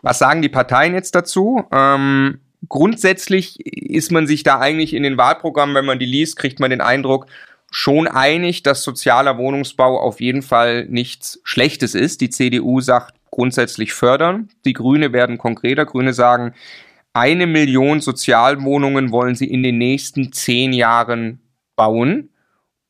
Was 0.00 0.18
sagen 0.18 0.40
die 0.40 0.48
Parteien 0.48 0.94
jetzt 0.94 1.14
dazu? 1.14 1.64
Ähm, 1.70 2.38
grundsätzlich 2.70 3.60
ist 3.60 4.10
man 4.10 4.26
sich 4.26 4.42
da 4.42 4.58
eigentlich 4.58 4.94
in 4.94 5.02
den 5.02 5.18
Wahlprogrammen, 5.18 5.74
wenn 5.74 5.84
man 5.84 5.98
die 5.98 6.06
liest, 6.06 6.36
kriegt 6.36 6.60
man 6.60 6.70
den 6.70 6.80
Eindruck, 6.80 7.26
schon 7.70 8.08
einig, 8.08 8.62
dass 8.62 8.82
sozialer 8.82 9.38
Wohnungsbau 9.38 10.00
auf 10.00 10.20
jeden 10.20 10.42
Fall 10.42 10.86
nichts 10.86 11.40
Schlechtes 11.44 11.94
ist. 11.94 12.20
Die 12.20 12.30
CDU 12.30 12.80
sagt 12.80 13.14
grundsätzlich 13.30 13.92
fördern. 13.92 14.48
Die 14.64 14.72
Grüne 14.72 15.12
werden 15.12 15.38
konkreter. 15.38 15.84
Grüne 15.84 16.12
sagen, 16.12 16.54
eine 17.12 17.46
Million 17.46 18.00
Sozialwohnungen 18.00 19.10
wollen 19.10 19.34
sie 19.34 19.50
in 19.50 19.62
den 19.62 19.78
nächsten 19.78 20.32
zehn 20.32 20.72
Jahren 20.72 21.40
bauen. 21.76 22.30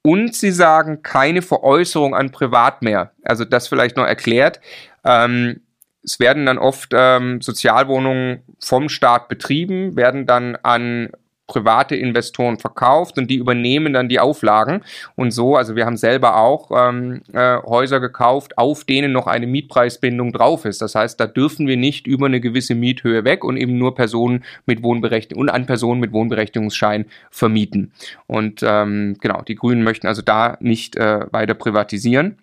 Und 0.03 0.35
sie 0.35 0.53
sagen 0.53 1.03
keine 1.03 1.43
Veräußerung 1.43 2.15
an 2.15 2.31
Privat 2.31 2.83
mehr. 2.83 3.13
Also 3.25 3.45
das 3.45 3.67
vielleicht 3.67 3.97
noch 3.97 4.07
erklärt. 4.07 4.61
Ähm, 5.05 5.63
es 6.03 6.21
werden 6.21 6.47
dann 6.47 6.59
oft 6.59 6.93
ähm, 6.95 7.41
Sozialwohnungen 7.41 8.43
vom 8.61 8.89
Staat 8.89 9.29
betrieben, 9.29 9.97
werden 9.97 10.27
dann 10.27 10.55
an 10.57 11.11
private 11.47 11.95
Investoren 11.95 12.59
verkauft 12.59 13.19
und 13.19 13.31
die 13.31 13.37
übernehmen 13.37 13.93
dann 13.93 14.09
die 14.09 14.19
Auflagen 14.19 14.83
und 15.15 15.31
so, 15.31 15.57
also 15.57 15.77
wir 15.77 15.87
haben 15.87 15.97
selber 15.97 16.37
auch 16.37 16.71
ähm, 16.75 17.23
äh, 17.33 17.59
Häuser 17.63 18.01
gekauft, 18.01 18.59
auf 18.59 18.85
denen 18.85 19.13
noch 19.13 19.27
eine 19.27 19.47
Mietpreisbindung 19.47 20.33
drauf 20.33 20.65
ist. 20.65 20.83
Das 20.83 20.95
heißt, 20.95 21.21
da 21.21 21.27
dürfen 21.27 21.67
wir 21.67 21.77
nicht 21.77 22.07
über 22.07 22.27
eine 22.27 22.41
gewisse 22.41 22.75
Miethöhe 22.75 23.25
weg 23.25 23.45
und 23.45 23.57
eben 23.57 23.79
nur 23.79 23.95
Personen 23.95 24.45
mit 24.67 24.83
Wohnberechtigung 24.83 25.43
und 25.43 25.49
an 25.49 25.67
Personen 25.67 26.01
mit 26.01 26.13
Wohnberechtigungsschein 26.13 27.07
vermieten. 27.31 27.93
Und 28.27 28.63
ähm, 28.65 29.17
genau, 29.21 29.43
die 29.43 29.55
Grünen 29.55 29.85
möchten 29.85 30.09
also 30.09 30.23
da 30.23 30.57
nicht 30.61 30.97
äh, 30.97 31.27
weiter 31.31 31.55
privatisieren. 31.55 32.39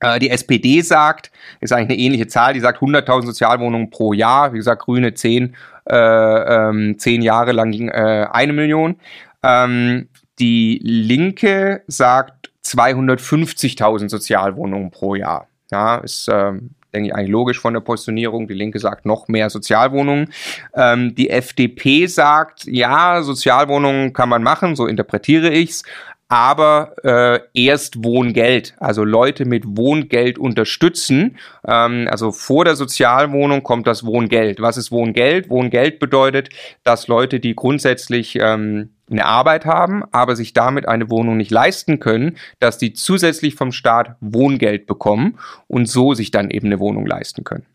Äh, 0.00 0.18
die 0.18 0.30
SPD 0.30 0.82
sagt, 0.82 1.30
ist 1.60 1.72
eigentlich 1.72 1.98
eine 1.98 1.98
ähnliche 1.98 2.26
Zahl, 2.26 2.54
die 2.54 2.60
sagt 2.60 2.80
100.000 2.80 3.26
Sozialwohnungen 3.26 3.90
pro 3.90 4.12
Jahr, 4.12 4.52
wie 4.52 4.58
gesagt, 4.58 4.82
Grüne 4.82 5.14
10, 5.14 5.56
äh, 5.88 6.68
ähm, 6.68 6.98
10 6.98 7.22
Jahre 7.22 7.52
lang 7.52 7.72
äh, 7.88 8.26
eine 8.30 8.52
Million. 8.52 8.96
Ähm, 9.42 10.08
die 10.38 10.80
Linke 10.82 11.82
sagt 11.86 12.50
250.000 12.64 14.08
Sozialwohnungen 14.08 14.90
pro 14.90 15.14
Jahr. 15.14 15.48
Ja, 15.70 15.96
ist, 15.96 16.28
ähm, 16.32 16.70
denke 16.92 17.08
ich, 17.08 17.14
eigentlich 17.14 17.30
logisch 17.30 17.60
von 17.60 17.74
der 17.74 17.80
Positionierung. 17.80 18.48
Die 18.48 18.54
Linke 18.54 18.78
sagt 18.78 19.06
noch 19.06 19.28
mehr 19.28 19.50
Sozialwohnungen. 19.50 20.32
Ähm, 20.74 21.14
die 21.14 21.30
FDP 21.30 22.06
sagt, 22.06 22.64
ja, 22.64 23.22
Sozialwohnungen 23.22 24.12
kann 24.12 24.28
man 24.28 24.42
machen, 24.42 24.76
so 24.76 24.86
interpretiere 24.86 25.50
ich's, 25.50 25.82
aber 26.28 26.94
äh, 27.04 27.40
erst 27.54 28.02
Wohngeld, 28.02 28.74
also 28.78 29.04
Leute 29.04 29.44
mit 29.44 29.64
Wohngeld 29.66 30.38
unterstützen. 30.38 31.38
Ähm, 31.66 32.08
also 32.10 32.32
vor 32.32 32.64
der 32.64 32.74
Sozialwohnung 32.74 33.62
kommt 33.62 33.86
das 33.86 34.04
Wohngeld. 34.04 34.60
Was 34.60 34.76
ist 34.76 34.90
Wohngeld? 34.90 35.48
Wohngeld 35.50 36.00
bedeutet, 36.00 36.48
dass 36.82 37.06
Leute, 37.06 37.38
die 37.38 37.54
grundsätzlich 37.54 38.36
ähm, 38.40 38.90
eine 39.08 39.24
Arbeit 39.24 39.66
haben, 39.66 40.02
aber 40.10 40.34
sich 40.34 40.52
damit 40.52 40.88
eine 40.88 41.10
Wohnung 41.10 41.36
nicht 41.36 41.52
leisten 41.52 42.00
können, 42.00 42.36
dass 42.58 42.76
die 42.76 42.92
zusätzlich 42.92 43.54
vom 43.54 43.70
Staat 43.70 44.16
Wohngeld 44.20 44.86
bekommen 44.86 45.38
und 45.68 45.86
so 45.86 46.14
sich 46.14 46.32
dann 46.32 46.50
eben 46.50 46.66
eine 46.66 46.80
Wohnung 46.80 47.06
leisten 47.06 47.44
können. 47.44 47.66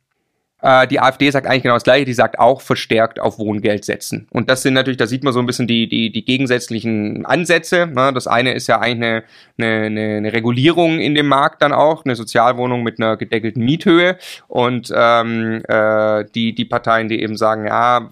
Äh, 0.62 0.88
die 0.88 1.00
AfD 1.00 1.30
sagt 1.30 1.48
eigentlich 1.48 1.64
genau 1.64 1.76
das 1.76 1.84
Gleiche, 1.84 2.06
die 2.06 2.14
sagt 2.14 2.40
auch 2.40 2.62
verstärkt 2.62 3.20
auf 3.20 3.40
Wohngeld 3.40 3.86
setzen. 3.86 4.28
Und 4.32 4.50
das 4.50 4.62
sind 4.62 4.74
natürlich, 4.74 4.98
da 4.98 5.08
sieht 5.08 5.24
man 5.24 5.34
so 5.34 5.40
ein 5.40 5.46
bisschen 5.46 5.68
die, 5.68 5.88
die, 5.88 6.12
die 6.12 6.24
gegensätzlichen 6.24 7.26
Ansätze. 7.26 7.88
Ne? 7.88 8.12
Das 8.14 8.28
eine 8.28 8.54
ist 8.54 8.68
ja 8.68 8.80
eigentlich 8.80 9.24
eine, 9.58 9.86
eine, 9.86 10.18
eine 10.18 10.34
Regulierung 10.34 11.00
in 11.00 11.16
dem 11.16 11.28
Markt 11.28 11.62
dann 11.62 11.74
auch, 11.74 12.06
eine 12.06 12.16
Sozialwohnung 12.16 12.84
mit 12.84 13.00
einer 13.00 13.18
gedeckelten 13.18 13.64
Miethöhe. 13.64 14.18
Und 14.48 14.92
ähm, 14.96 15.64
äh, 15.68 16.26
die, 16.36 16.54
die 16.54 16.66
Parteien, 16.66 17.10
die 17.10 17.22
eben 17.22 17.38
sagen, 17.38 17.66
ja, 17.66 18.10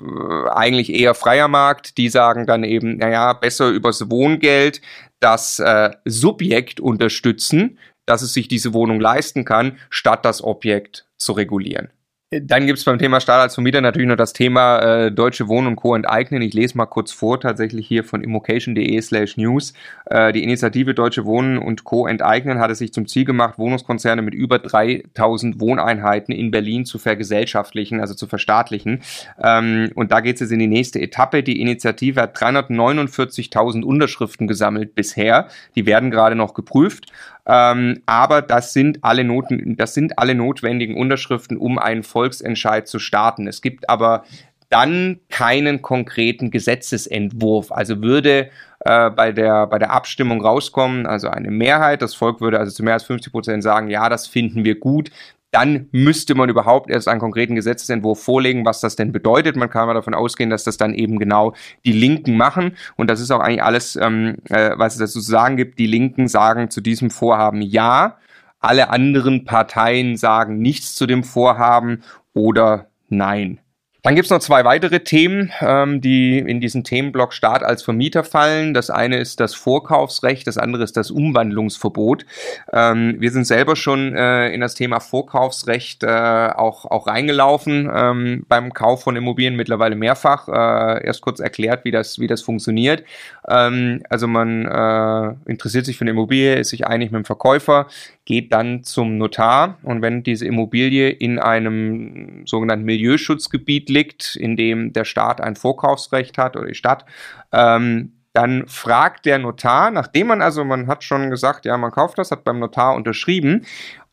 eigentlich 0.53 0.93
eher 0.93 1.13
freier 1.13 1.47
Markt, 1.47 1.97
die 1.97 2.09
sagen 2.09 2.45
dann 2.45 2.63
eben, 2.63 2.97
naja, 2.97 3.33
besser 3.33 3.69
übers 3.69 4.09
Wohngeld 4.09 4.81
das 5.19 5.59
äh, 5.59 5.91
Subjekt 6.05 6.79
unterstützen, 6.79 7.77
dass 8.05 8.21
es 8.21 8.33
sich 8.33 8.47
diese 8.47 8.73
Wohnung 8.73 8.99
leisten 8.99 9.45
kann, 9.45 9.77
statt 9.89 10.25
das 10.25 10.43
Objekt 10.43 11.05
zu 11.17 11.33
regulieren. 11.33 11.89
Dann 12.31 12.67
gibt 12.67 12.77
es 12.77 12.85
beim 12.85 12.99
Thema 12.99 13.19
Staat 13.21 13.41
als 13.41 13.55
Vermieter 13.55 13.81
natürlich 13.81 14.07
noch 14.07 14.15
das 14.15 14.33
Thema 14.33 14.77
äh, 14.81 15.11
Deutsche 15.11 15.47
Wohnen 15.47 15.65
und 15.65 15.77
Co. 15.77 15.95
enteignen. 15.95 16.43
Ich 16.43 16.53
lese 16.53 16.77
mal 16.77 16.85
kurz 16.85 17.11
vor, 17.11 17.39
tatsächlich 17.39 17.87
hier 17.87 18.03
von 18.03 18.21
immocation.de 18.21 19.01
slash 19.01 19.35
news. 19.35 19.73
Äh, 20.05 20.31
die 20.31 20.43
Initiative 20.43 20.93
Deutsche 20.93 21.25
Wohnen 21.25 21.57
und 21.57 21.85
Co. 21.85 22.05
enteignen 22.05 22.59
hat 22.59 22.69
es 22.69 22.77
sich 22.77 22.93
zum 22.93 23.07
Ziel 23.07 23.25
gemacht, 23.25 23.57
Wohnungskonzerne 23.57 24.21
mit 24.21 24.35
über 24.35 24.59
3000 24.59 25.59
Wohneinheiten 25.59 26.31
in 26.31 26.51
Berlin 26.51 26.85
zu 26.85 26.99
vergesellschaftlichen, 26.99 27.99
also 27.99 28.13
zu 28.13 28.27
verstaatlichen. 28.27 29.01
Ähm, 29.41 29.89
und 29.95 30.11
da 30.11 30.19
geht 30.19 30.35
es 30.35 30.41
jetzt 30.41 30.51
in 30.51 30.59
die 30.59 30.67
nächste 30.67 31.01
Etappe. 31.01 31.41
Die 31.41 31.59
Initiative 31.59 32.21
hat 32.21 32.37
349.000 32.37 33.81
Unterschriften 33.81 34.45
gesammelt 34.45 34.93
bisher. 34.93 35.47
Die 35.75 35.87
werden 35.87 36.11
gerade 36.11 36.35
noch 36.35 36.53
geprüft. 36.53 37.11
Ähm, 37.51 38.03
aber 38.05 38.43
das 38.43 38.73
sind 38.73 39.03
alle 39.03 39.23
Noten, 39.23 39.75
das 39.75 39.95
sind 39.95 40.19
alle 40.19 40.35
notwendigen 40.35 40.95
Unterschriften, 40.95 41.57
um 41.57 41.79
einen 41.79 42.03
Volksentscheid 42.03 42.87
zu 42.87 42.99
starten. 42.99 43.47
Es 43.47 43.63
gibt 43.63 43.89
aber 43.89 44.23
dann 44.69 45.19
keinen 45.29 45.81
konkreten 45.81 46.51
Gesetzesentwurf. 46.51 47.71
Also 47.71 48.03
würde 48.03 48.51
äh, 48.81 49.09
bei, 49.09 49.31
der, 49.31 49.65
bei 49.65 49.79
der 49.79 49.89
Abstimmung 49.89 50.45
rauskommen, 50.45 51.07
also 51.07 51.27
eine 51.29 51.49
Mehrheit, 51.49 52.03
das 52.03 52.13
Volk 52.13 52.39
würde 52.39 52.59
also 52.59 52.71
zu 52.71 52.83
mehr 52.83 52.93
als 52.93 53.03
50 53.03 53.31
Prozent 53.31 53.63
sagen, 53.63 53.89
ja, 53.89 54.09
das 54.09 54.27
finden 54.27 54.63
wir 54.63 54.79
gut, 54.79 55.09
dann 55.51 55.87
müsste 55.91 56.35
man 56.35 56.49
überhaupt 56.49 56.89
erst 56.89 57.07
einen 57.07 57.19
konkreten 57.19 57.55
Gesetzentwurf 57.55 58.21
vorlegen, 58.21 58.65
was 58.65 58.81
das 58.81 58.95
denn 58.95 59.11
bedeutet. 59.11 59.55
Man 59.55 59.69
kann 59.69 59.87
mal 59.87 59.93
davon 59.93 60.13
ausgehen, 60.13 60.49
dass 60.49 60.63
das 60.63 60.77
dann 60.77 60.93
eben 60.93 61.17
genau 61.17 61.53
die 61.85 61.91
Linken 61.91 62.37
machen. 62.37 62.75
Und 62.97 63.09
das 63.09 63.19
ist 63.19 63.31
auch 63.31 63.39
eigentlich 63.39 63.63
alles, 63.63 63.95
ähm, 63.95 64.37
äh, 64.49 64.71
was 64.75 64.93
es 64.93 64.99
dazu 64.99 65.19
zu 65.19 65.31
sagen 65.31 65.57
gibt. 65.57 65.79
Die 65.79 65.87
Linken 65.87 66.27
sagen 66.27 66.69
zu 66.69 66.81
diesem 66.81 67.09
Vorhaben 67.09 67.61
ja. 67.61 68.17
Alle 68.59 68.89
anderen 68.89 69.45
Parteien 69.45 70.17
sagen 70.17 70.59
nichts 70.59 70.93
zu 70.95 71.07
dem 71.07 71.23
Vorhaben 71.23 72.03
oder 72.33 72.89
nein. 73.07 73.59
Dann 74.01 74.15
gibt's 74.15 74.29
noch 74.29 74.39
zwei 74.39 74.63
weitere 74.63 75.01
Themen, 75.01 75.51
ähm, 75.59 75.99
die 75.99 76.39
in 76.39 76.61
diesen 76.61 76.85
Themenblock 76.85 77.33
Staat 77.33 77.63
als 77.63 77.83
Vermieter 77.83 78.23
fallen. 78.23 78.73
Das 78.73 78.89
eine 78.89 79.17
ist 79.17 79.41
das 79.41 79.53
Vorkaufsrecht, 79.55 80.47
das 80.47 80.57
andere 80.57 80.83
ist 80.83 80.95
das 80.95 81.11
Umwandlungsverbot. 81.11 82.25
Ähm, 82.71 83.17
wir 83.19 83.31
sind 83.31 83.45
selber 83.45 83.75
schon 83.75 84.15
äh, 84.15 84.49
in 84.51 84.61
das 84.61 84.75
Thema 84.75 85.01
Vorkaufsrecht 85.01 86.03
äh, 86.03 86.07
auch, 86.07 86.85
auch 86.85 87.07
reingelaufen 87.07 87.91
ähm, 87.93 88.45
beim 88.47 88.73
Kauf 88.73 89.03
von 89.03 89.17
Immobilien 89.17 89.57
mittlerweile 89.57 89.97
mehrfach. 89.97 90.47
Äh, 90.47 91.05
erst 91.05 91.19
kurz 91.19 91.41
erklärt, 91.41 91.83
wie 91.83 91.91
das, 91.91 92.19
wie 92.19 92.27
das 92.27 92.41
funktioniert. 92.41 93.03
Ähm, 93.49 94.03
also 94.09 94.27
man 94.27 94.65
äh, 94.65 95.51
interessiert 95.51 95.85
sich 95.85 95.97
für 95.97 96.05
eine 96.05 96.11
Immobilie, 96.11 96.55
ist 96.55 96.69
sich 96.69 96.87
einig 96.87 97.11
mit 97.11 97.19
dem 97.19 97.25
Verkäufer, 97.25 97.87
geht 98.29 98.53
dann 98.53 98.83
zum 98.83 99.17
Notar 99.17 99.79
und 99.81 100.03
wenn 100.03 100.21
diese 100.21 100.45
Immobilie 100.45 101.09
in 101.09 101.39
einem 101.39 102.43
sogenannten 102.45 102.85
Milieuschutzgebiet 102.85 103.89
liegt, 103.89 104.35
in 104.35 104.55
dem 104.55 104.93
der 104.93 105.03
Staat 105.03 105.41
ein 105.41 105.55
Vorkaufsrecht 105.55 106.37
hat 106.37 106.55
oder 106.55 106.67
die 106.67 106.75
Stadt, 106.75 107.05
ähm, 107.51 108.13
dann 108.33 108.67
fragt 108.67 109.25
der 109.25 109.39
Notar, 109.39 109.89
nachdem 109.89 110.27
man 110.27 110.43
also, 110.43 110.63
man 110.63 110.85
hat 110.85 111.03
schon 111.03 111.31
gesagt, 111.31 111.65
ja, 111.65 111.75
man 111.75 111.89
kauft 111.89 112.19
das, 112.19 112.29
hat 112.29 112.43
beim 112.43 112.59
Notar 112.59 112.93
unterschrieben, 112.93 113.65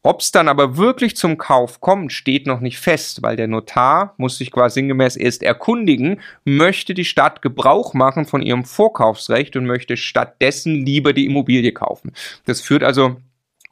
ob 0.02 0.22
es 0.22 0.32
dann 0.32 0.48
aber 0.48 0.78
wirklich 0.78 1.14
zum 1.14 1.36
Kauf 1.36 1.82
kommt, 1.82 2.10
steht 2.10 2.46
noch 2.46 2.60
nicht 2.60 2.78
fest, 2.78 3.22
weil 3.22 3.36
der 3.36 3.48
Notar 3.48 4.14
muss 4.16 4.38
sich 4.38 4.50
quasi 4.50 4.74
sinngemäß 4.74 5.16
erst 5.16 5.42
erkundigen, 5.42 6.20
möchte 6.46 6.94
die 6.94 7.04
Stadt 7.04 7.42
Gebrauch 7.42 7.92
machen 7.92 8.24
von 8.24 8.40
ihrem 8.40 8.64
Vorkaufsrecht 8.64 9.56
und 9.56 9.66
möchte 9.66 9.98
stattdessen 9.98 10.86
lieber 10.86 11.12
die 11.12 11.26
Immobilie 11.26 11.72
kaufen. 11.72 12.12
Das 12.46 12.62
führt 12.62 12.82
also 12.82 13.16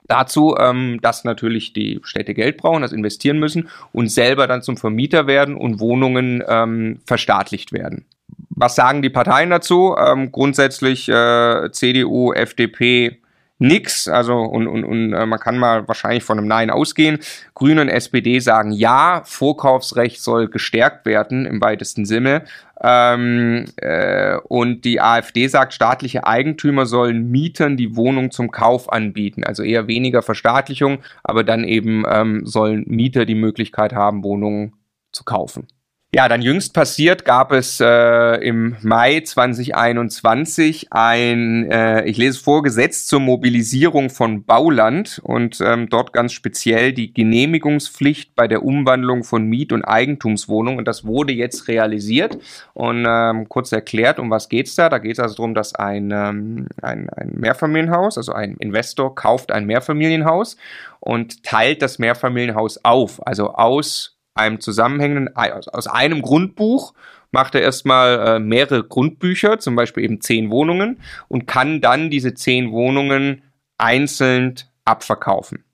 Dazu, 0.06 0.54
ähm, 0.58 0.98
dass 1.00 1.24
natürlich 1.24 1.72
die 1.72 2.00
Städte 2.02 2.34
Geld 2.34 2.58
brauchen, 2.58 2.82
das 2.82 2.92
investieren 2.92 3.38
müssen 3.38 3.68
und 3.92 4.08
selber 4.10 4.46
dann 4.46 4.62
zum 4.62 4.76
Vermieter 4.76 5.26
werden 5.26 5.56
und 5.56 5.80
Wohnungen 5.80 6.42
ähm, 6.46 7.00
verstaatlicht 7.06 7.72
werden. 7.72 8.04
Was 8.50 8.76
sagen 8.76 9.02
die 9.02 9.10
Parteien 9.10 9.50
dazu? 9.50 9.96
Ähm, 9.98 10.30
grundsätzlich 10.30 11.08
äh, 11.08 11.70
CDU, 11.72 12.32
FDP, 12.32 13.18
nix. 13.66 14.08
Also 14.08 14.36
und, 14.36 14.66
und, 14.66 14.84
und 14.84 15.12
äh, 15.12 15.26
man 15.26 15.38
kann 15.38 15.58
mal 15.58 15.88
wahrscheinlich 15.88 16.24
von 16.24 16.38
einem 16.38 16.48
Nein 16.48 16.70
ausgehen. 16.70 17.18
Grüne 17.54 17.82
und 17.82 17.88
SPD 17.88 18.38
sagen 18.38 18.72
ja, 18.72 19.22
Vorkaufsrecht 19.24 20.22
soll 20.22 20.48
gestärkt 20.48 21.06
werden 21.06 21.46
im 21.46 21.60
weitesten 21.60 22.04
Sinne. 22.04 22.44
Ähm, 22.82 23.64
äh, 23.76 24.36
und 24.48 24.84
die 24.84 25.00
AfD 25.00 25.46
sagt, 25.48 25.72
staatliche 25.72 26.26
Eigentümer 26.26 26.86
sollen 26.86 27.30
Mietern 27.30 27.76
die 27.76 27.96
Wohnung 27.96 28.30
zum 28.30 28.50
Kauf 28.50 28.92
anbieten. 28.92 29.44
Also 29.44 29.62
eher 29.62 29.86
weniger 29.86 30.22
Verstaatlichung, 30.22 30.98
aber 31.22 31.44
dann 31.44 31.64
eben 31.64 32.04
ähm, 32.08 32.44
sollen 32.44 32.84
Mieter 32.86 33.24
die 33.24 33.34
Möglichkeit 33.34 33.94
haben, 33.94 34.24
Wohnungen 34.24 34.74
zu 35.12 35.24
kaufen. 35.24 35.68
Ja, 36.16 36.28
dann 36.28 36.42
jüngst 36.42 36.74
passiert 36.74 37.24
gab 37.24 37.50
es 37.50 37.80
äh, 37.80 38.36
im 38.36 38.76
Mai 38.82 39.22
2021 39.22 40.92
ein, 40.92 41.68
äh, 41.68 42.04
ich 42.04 42.18
lese 42.18 42.38
vor, 42.38 42.62
Gesetz 42.62 43.06
zur 43.06 43.18
Mobilisierung 43.18 44.10
von 44.10 44.44
Bauland 44.44 45.20
und 45.24 45.60
ähm, 45.60 45.88
dort 45.88 46.12
ganz 46.12 46.32
speziell 46.32 46.92
die 46.92 47.12
Genehmigungspflicht 47.12 48.36
bei 48.36 48.46
der 48.46 48.62
Umwandlung 48.62 49.24
von 49.24 49.44
Miet- 49.46 49.72
und 49.72 49.82
Eigentumswohnungen. 49.82 50.78
Und 50.78 50.86
das 50.86 51.04
wurde 51.04 51.32
jetzt 51.32 51.66
realisiert. 51.66 52.38
Und 52.74 53.04
ähm, 53.08 53.48
kurz 53.48 53.72
erklärt, 53.72 54.20
um 54.20 54.30
was 54.30 54.48
geht's 54.48 54.76
da? 54.76 54.88
Da 54.88 54.98
geht 54.98 55.14
es 55.14 55.18
also 55.18 55.34
darum, 55.34 55.54
dass 55.56 55.74
ein, 55.74 56.12
ähm, 56.12 56.68
ein, 56.80 57.10
ein 57.10 57.32
Mehrfamilienhaus, 57.34 58.18
also 58.18 58.34
ein 58.34 58.54
Investor 58.58 59.16
kauft 59.16 59.50
ein 59.50 59.66
Mehrfamilienhaus 59.66 60.58
und 61.00 61.42
teilt 61.42 61.82
das 61.82 61.98
Mehrfamilienhaus 61.98 62.84
auf, 62.84 63.26
also 63.26 63.54
aus 63.54 64.13
einem 64.34 64.60
zusammenhängenden, 64.60 65.34
aus 65.36 65.86
einem 65.86 66.22
Grundbuch 66.22 66.94
macht 67.30 67.54
er 67.54 67.62
erstmal 67.62 68.36
äh, 68.36 68.38
mehrere 68.38 68.84
Grundbücher, 68.84 69.58
zum 69.58 69.76
Beispiel 69.76 70.04
eben 70.04 70.20
zehn 70.20 70.50
Wohnungen 70.50 71.00
und 71.28 71.46
kann 71.46 71.80
dann 71.80 72.10
diese 72.10 72.34
zehn 72.34 72.70
Wohnungen 72.72 73.42
einzeln 73.78 74.54
abverkaufen. 74.84 75.64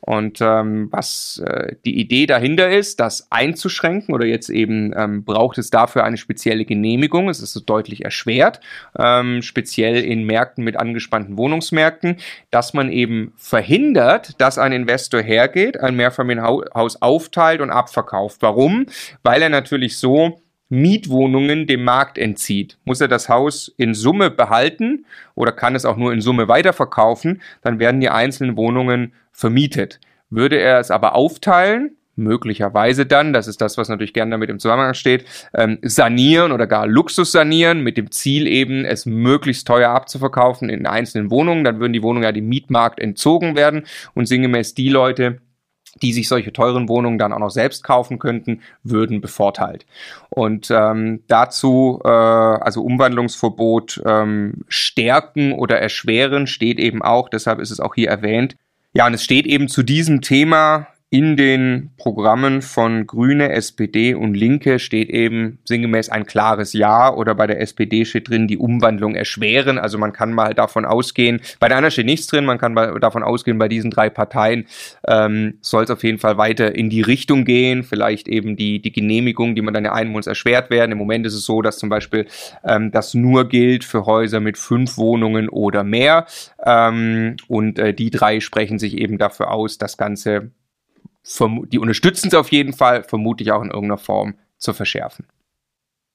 Und 0.00 0.40
ähm, 0.40 0.88
was 0.92 1.42
äh, 1.44 1.74
die 1.84 1.98
Idee 1.98 2.26
dahinter 2.26 2.70
ist, 2.70 3.00
das 3.00 3.26
einzuschränken 3.30 4.14
oder 4.14 4.24
jetzt 4.24 4.48
eben 4.48 4.92
ähm, 4.96 5.24
braucht 5.24 5.58
es 5.58 5.70
dafür 5.70 6.04
eine 6.04 6.16
spezielle 6.16 6.64
Genehmigung. 6.64 7.28
Es 7.28 7.40
ist 7.40 7.52
so 7.52 7.60
deutlich 7.60 8.04
erschwert, 8.04 8.60
ähm, 8.96 9.42
speziell 9.42 10.04
in 10.04 10.24
Märkten 10.24 10.62
mit 10.62 10.78
angespannten 10.78 11.36
Wohnungsmärkten, 11.36 12.18
dass 12.50 12.74
man 12.74 12.90
eben 12.92 13.32
verhindert, 13.36 14.40
dass 14.40 14.58
ein 14.58 14.72
Investor 14.72 15.20
hergeht, 15.20 15.80
ein 15.80 15.96
Mehrfamilienhaus 15.96 17.02
aufteilt 17.02 17.60
und 17.60 17.70
abverkauft. 17.70 18.42
Warum? 18.42 18.86
Weil 19.22 19.42
er 19.42 19.50
natürlich 19.50 19.96
so 19.96 20.40
Mietwohnungen 20.68 21.66
dem 21.66 21.84
Markt 21.84 22.18
entzieht. 22.18 22.78
Muss 22.84 23.00
er 23.00 23.08
das 23.08 23.28
Haus 23.28 23.72
in 23.76 23.94
Summe 23.94 24.30
behalten 24.30 25.06
oder 25.34 25.52
kann 25.52 25.74
es 25.74 25.84
auch 25.84 25.96
nur 25.96 26.12
in 26.12 26.20
Summe 26.20 26.48
weiterverkaufen, 26.48 27.40
dann 27.62 27.78
werden 27.78 28.00
die 28.00 28.08
einzelnen 28.10 28.56
Wohnungen 28.56 29.12
vermietet. 29.32 30.00
Würde 30.28 30.58
er 30.58 30.80
es 30.80 30.90
aber 30.90 31.14
aufteilen, 31.14 31.96
möglicherweise 32.16 33.06
dann, 33.06 33.32
das 33.32 33.46
ist 33.46 33.60
das, 33.60 33.78
was 33.78 33.88
natürlich 33.88 34.14
gerne 34.14 34.32
damit 34.32 34.50
im 34.50 34.58
Zusammenhang 34.58 34.94
steht, 34.94 35.24
ähm, 35.54 35.78
sanieren 35.82 36.50
oder 36.50 36.66
gar 36.66 36.86
Luxus 36.86 37.30
sanieren, 37.30 37.82
mit 37.82 37.96
dem 37.96 38.10
Ziel 38.10 38.46
eben, 38.46 38.84
es 38.84 39.06
möglichst 39.06 39.66
teuer 39.66 39.90
abzuverkaufen 39.90 40.68
in 40.68 40.86
einzelnen 40.86 41.30
Wohnungen, 41.30 41.62
dann 41.62 41.78
würden 41.78 41.92
die 41.92 42.02
Wohnungen 42.02 42.24
ja 42.24 42.32
dem 42.32 42.48
Mietmarkt 42.48 42.98
entzogen 42.98 43.54
werden 43.54 43.84
und 44.14 44.26
sinngemäß 44.26 44.74
die 44.74 44.88
Leute, 44.88 45.40
die 46.02 46.12
sich 46.12 46.28
solche 46.28 46.52
teuren 46.52 46.88
Wohnungen 46.88 47.18
dann 47.18 47.32
auch 47.32 47.38
noch 47.38 47.50
selbst 47.50 47.82
kaufen 47.82 48.18
könnten, 48.18 48.60
würden 48.82 49.20
bevorteilt. 49.20 49.86
Und 50.28 50.70
ähm, 50.70 51.22
dazu, 51.28 52.00
äh, 52.04 52.08
also 52.08 52.82
Umwandlungsverbot 52.82 54.02
ähm, 54.04 54.64
stärken 54.68 55.52
oder 55.52 55.78
erschweren, 55.80 56.46
steht 56.46 56.78
eben 56.78 57.02
auch, 57.02 57.28
deshalb 57.28 57.58
ist 57.58 57.70
es 57.70 57.80
auch 57.80 57.94
hier 57.94 58.08
erwähnt. 58.08 58.56
Ja, 58.92 59.06
und 59.06 59.14
es 59.14 59.24
steht 59.24 59.46
eben 59.46 59.68
zu 59.68 59.82
diesem 59.82 60.22
Thema 60.22 60.86
in 61.08 61.36
den 61.36 61.90
Programmen 61.98 62.62
von 62.62 63.06
Grüne, 63.06 63.52
SPD 63.52 64.14
und 64.14 64.34
Linke 64.34 64.80
steht 64.80 65.08
eben 65.08 65.60
sinngemäß 65.64 66.08
ein 66.08 66.26
klares 66.26 66.72
Ja 66.72 67.14
oder 67.14 67.36
bei 67.36 67.46
der 67.46 67.60
SPD 67.60 68.04
steht 68.04 68.28
drin, 68.28 68.48
die 68.48 68.58
Umwandlung 68.58 69.14
erschweren. 69.14 69.78
Also 69.78 69.98
man 69.98 70.12
kann 70.12 70.32
mal 70.32 70.52
davon 70.52 70.84
ausgehen, 70.84 71.40
bei 71.60 71.68
der 71.68 71.76
anderen 71.76 71.92
steht 71.92 72.06
nichts 72.06 72.26
drin, 72.26 72.44
man 72.44 72.58
kann 72.58 72.74
mal 72.74 72.98
davon 72.98 73.22
ausgehen, 73.22 73.56
bei 73.56 73.68
diesen 73.68 73.92
drei 73.92 74.10
Parteien 74.10 74.66
ähm, 75.06 75.58
soll 75.60 75.84
es 75.84 75.90
auf 75.90 76.02
jeden 76.02 76.18
Fall 76.18 76.38
weiter 76.38 76.74
in 76.74 76.90
die 76.90 77.02
Richtung 77.02 77.44
gehen. 77.44 77.84
Vielleicht 77.84 78.26
eben 78.26 78.56
die, 78.56 78.82
die 78.82 78.92
Genehmigung, 78.92 79.54
die 79.54 79.62
man 79.62 79.74
dann 79.74 79.84
ja 79.84 80.04
muss, 80.06 80.26
erschwert 80.26 80.70
werden. 80.70 80.90
Im 80.90 80.98
Moment 80.98 81.24
ist 81.24 81.34
es 81.34 81.44
so, 81.44 81.62
dass 81.62 81.78
zum 81.78 81.88
Beispiel 81.88 82.26
ähm, 82.64 82.90
das 82.90 83.14
nur 83.14 83.48
gilt 83.48 83.84
für 83.84 84.06
Häuser 84.06 84.40
mit 84.40 84.58
fünf 84.58 84.98
Wohnungen 84.98 85.48
oder 85.48 85.84
mehr. 85.84 86.26
Ähm, 86.64 87.36
und 87.46 87.78
äh, 87.78 87.94
die 87.94 88.10
drei 88.10 88.40
sprechen 88.40 88.80
sich 88.80 88.98
eben 88.98 89.18
dafür 89.18 89.52
aus, 89.52 89.78
das 89.78 89.96
Ganze 89.96 90.50
die 91.66 91.78
unterstützen 91.78 92.28
es 92.28 92.34
auf 92.34 92.52
jeden 92.52 92.72
Fall, 92.72 93.02
vermutlich 93.02 93.50
auch 93.50 93.62
in 93.62 93.70
irgendeiner 93.70 93.98
Form 93.98 94.34
zu 94.58 94.72
verschärfen. 94.72 95.26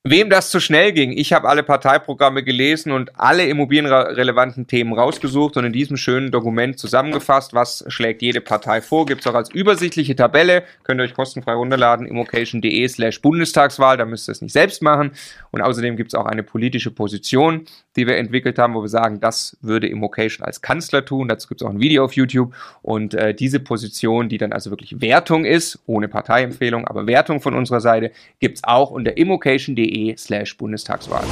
Wem 0.03 0.31
das 0.31 0.49
zu 0.49 0.59
schnell 0.59 0.93
ging, 0.93 1.11
ich 1.11 1.31
habe 1.31 1.47
alle 1.47 1.61
Parteiprogramme 1.61 2.43
gelesen 2.43 2.91
und 2.91 3.19
alle 3.19 3.45
immobilienrelevanten 3.45 4.65
Themen 4.65 4.93
rausgesucht 4.93 5.57
und 5.57 5.65
in 5.65 5.73
diesem 5.73 5.95
schönen 5.95 6.31
Dokument 6.31 6.79
zusammengefasst, 6.79 7.53
was 7.53 7.85
schlägt 7.87 8.23
jede 8.23 8.41
Partei 8.41 8.81
vor, 8.81 9.05
gibt 9.05 9.21
es 9.21 9.27
auch 9.27 9.35
als 9.35 9.51
übersichtliche 9.51 10.15
Tabelle, 10.15 10.63
könnt 10.83 10.99
ihr 10.99 11.03
euch 11.03 11.13
kostenfrei 11.13 11.53
runterladen, 11.53 12.07
immocation.de 12.07 12.87
slash 12.87 13.21
Bundestagswahl, 13.21 13.95
da 13.95 14.05
müsst 14.05 14.27
ihr 14.27 14.31
es 14.31 14.41
nicht 14.41 14.53
selbst 14.53 14.81
machen. 14.81 15.11
Und 15.51 15.61
außerdem 15.61 15.95
gibt 15.97 16.13
es 16.13 16.19
auch 16.19 16.25
eine 16.25 16.41
politische 16.41 16.89
Position, 16.89 17.65
die 17.95 18.07
wir 18.07 18.17
entwickelt 18.17 18.57
haben, 18.57 18.73
wo 18.73 18.81
wir 18.81 18.89
sagen, 18.89 19.19
das 19.19 19.55
würde 19.61 19.85
Immocation 19.85 20.43
als 20.43 20.63
Kanzler 20.63 21.05
tun, 21.05 21.27
dazu 21.27 21.47
gibt 21.47 21.61
es 21.61 21.67
auch 21.67 21.71
ein 21.71 21.79
Video 21.79 22.03
auf 22.03 22.13
YouTube. 22.13 22.55
Und 22.81 23.13
äh, 23.13 23.35
diese 23.35 23.59
Position, 23.59 24.29
die 24.29 24.39
dann 24.39 24.51
also 24.51 24.71
wirklich 24.71 24.99
Wertung 24.99 25.45
ist, 25.45 25.77
ohne 25.85 26.07
Parteiempfehlung, 26.07 26.87
aber 26.87 27.05
Wertung 27.05 27.39
von 27.39 27.53
unserer 27.53 27.81
Seite, 27.81 28.11
gibt 28.39 28.57
es 28.57 28.63
auch 28.63 28.89
unter 28.89 29.15
immocation.de 29.15 29.90
www.ssv.de 29.91 30.15
slash 30.17 30.57
Bundestagswahl. 30.57 31.23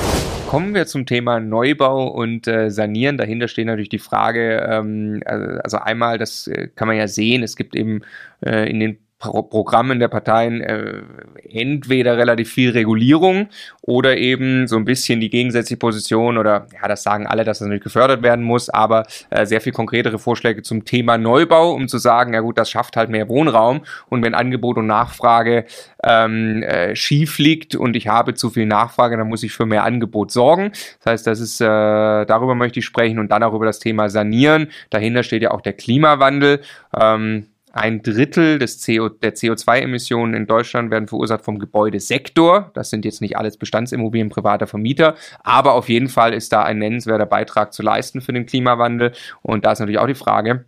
Kommen 0.47 0.73
wir 0.73 0.85
zum 0.87 1.05
Thema 1.05 1.39
Neubau 1.39 2.07
und 2.07 2.47
äh, 2.47 2.69
Sanieren. 2.69 3.17
Dahinter 3.17 3.47
steht 3.47 3.67
natürlich 3.67 3.89
die 3.89 3.99
Frage, 3.99 4.67
ähm, 4.69 5.21
also 5.25 5.77
einmal, 5.77 6.17
das 6.17 6.47
äh, 6.47 6.69
kann 6.75 6.87
man 6.87 6.97
ja 6.97 7.07
sehen, 7.07 7.43
es 7.43 7.55
gibt 7.55 7.75
eben 7.75 8.01
äh, 8.45 8.69
in 8.69 8.79
den 8.79 8.97
Pro 9.19 9.43
Programmen 9.43 9.99
der 9.99 10.07
Parteien 10.07 10.61
äh, 10.61 11.01
entweder 11.49 12.17
relativ 12.17 12.53
viel 12.53 12.71
Regulierung 12.71 13.49
oder 13.81 14.15
eben 14.17 14.67
so 14.67 14.77
ein 14.77 14.85
bisschen 14.85 15.19
die 15.19 15.29
gegensätzliche 15.29 15.77
Position 15.77 16.37
oder 16.37 16.67
ja, 16.73 16.87
das 16.87 17.03
sagen 17.03 17.27
alle, 17.27 17.43
dass 17.43 17.59
das 17.59 17.67
nicht 17.67 17.83
gefördert 17.83 18.23
werden 18.23 18.45
muss, 18.45 18.69
aber 18.69 19.05
äh, 19.29 19.45
sehr 19.45 19.59
viel 19.59 19.73
konkretere 19.73 20.19
Vorschläge 20.19 20.61
zum 20.61 20.85
Thema 20.85 21.17
Neubau, 21.17 21.73
um 21.73 21.89
zu 21.89 21.97
sagen, 21.97 22.33
ja 22.33 22.39
gut, 22.39 22.57
das 22.57 22.69
schafft 22.69 22.95
halt 22.95 23.09
mehr 23.09 23.27
Wohnraum 23.27 23.81
und 24.07 24.23
wenn 24.23 24.33
Angebot 24.33 24.77
und 24.77 24.87
Nachfrage 24.87 25.65
ähm, 26.03 26.63
äh, 26.63 26.95
schief 26.95 27.39
liegt 27.39 27.75
und 27.75 27.97
ich 27.97 28.07
habe 28.07 28.35
zu 28.35 28.49
viel 28.49 28.65
Nachfrage, 28.65 29.17
dann 29.17 29.27
muss 29.27 29.43
ich 29.43 29.51
für 29.51 29.65
mehr 29.65 29.83
Angebot 29.83 30.31
sorgen. 30.31 30.71
Das 31.03 31.11
heißt, 31.11 31.27
das 31.27 31.41
ist 31.41 31.59
äh, 31.59 31.65
darüber 31.65 32.55
möchte 32.55 32.79
ich 32.79 32.85
sprechen 32.85 33.19
und 33.19 33.31
dann 33.31 33.43
auch 33.43 33.53
über 33.53 33.65
das 33.65 33.79
Thema 33.79 34.09
Sanieren. 34.09 34.69
Dahinter 34.89 35.23
steht 35.23 35.41
ja 35.41 35.51
auch 35.51 35.61
der 35.61 35.73
Klimawandel. 35.73 36.61
Ähm, 36.97 37.47
ein 37.71 38.01
Drittel 38.01 38.57
des 38.57 38.83
CO, 38.83 39.09
der 39.09 39.35
CO2-Emissionen 39.35 40.33
in 40.33 40.47
Deutschland 40.47 40.91
werden 40.91 41.07
verursacht 41.07 41.43
vom 41.43 41.59
Gebäudesektor. 41.59 42.71
Das 42.73 42.89
sind 42.89 43.05
jetzt 43.05 43.21
nicht 43.21 43.37
alles 43.37 43.57
Bestandsimmobilien 43.57 44.29
privater 44.29 44.67
Vermieter, 44.67 45.15
aber 45.43 45.73
auf 45.73 45.89
jeden 45.89 46.09
Fall 46.09 46.33
ist 46.33 46.51
da 46.51 46.63
ein 46.63 46.79
nennenswerter 46.79 47.25
Beitrag 47.25 47.73
zu 47.73 47.83
leisten 47.83 48.21
für 48.21 48.33
den 48.33 48.45
Klimawandel. 48.45 49.11
Und 49.41 49.65
da 49.65 49.71
ist 49.71 49.79
natürlich 49.79 49.99
auch 49.99 50.07
die 50.07 50.15
Frage, 50.15 50.65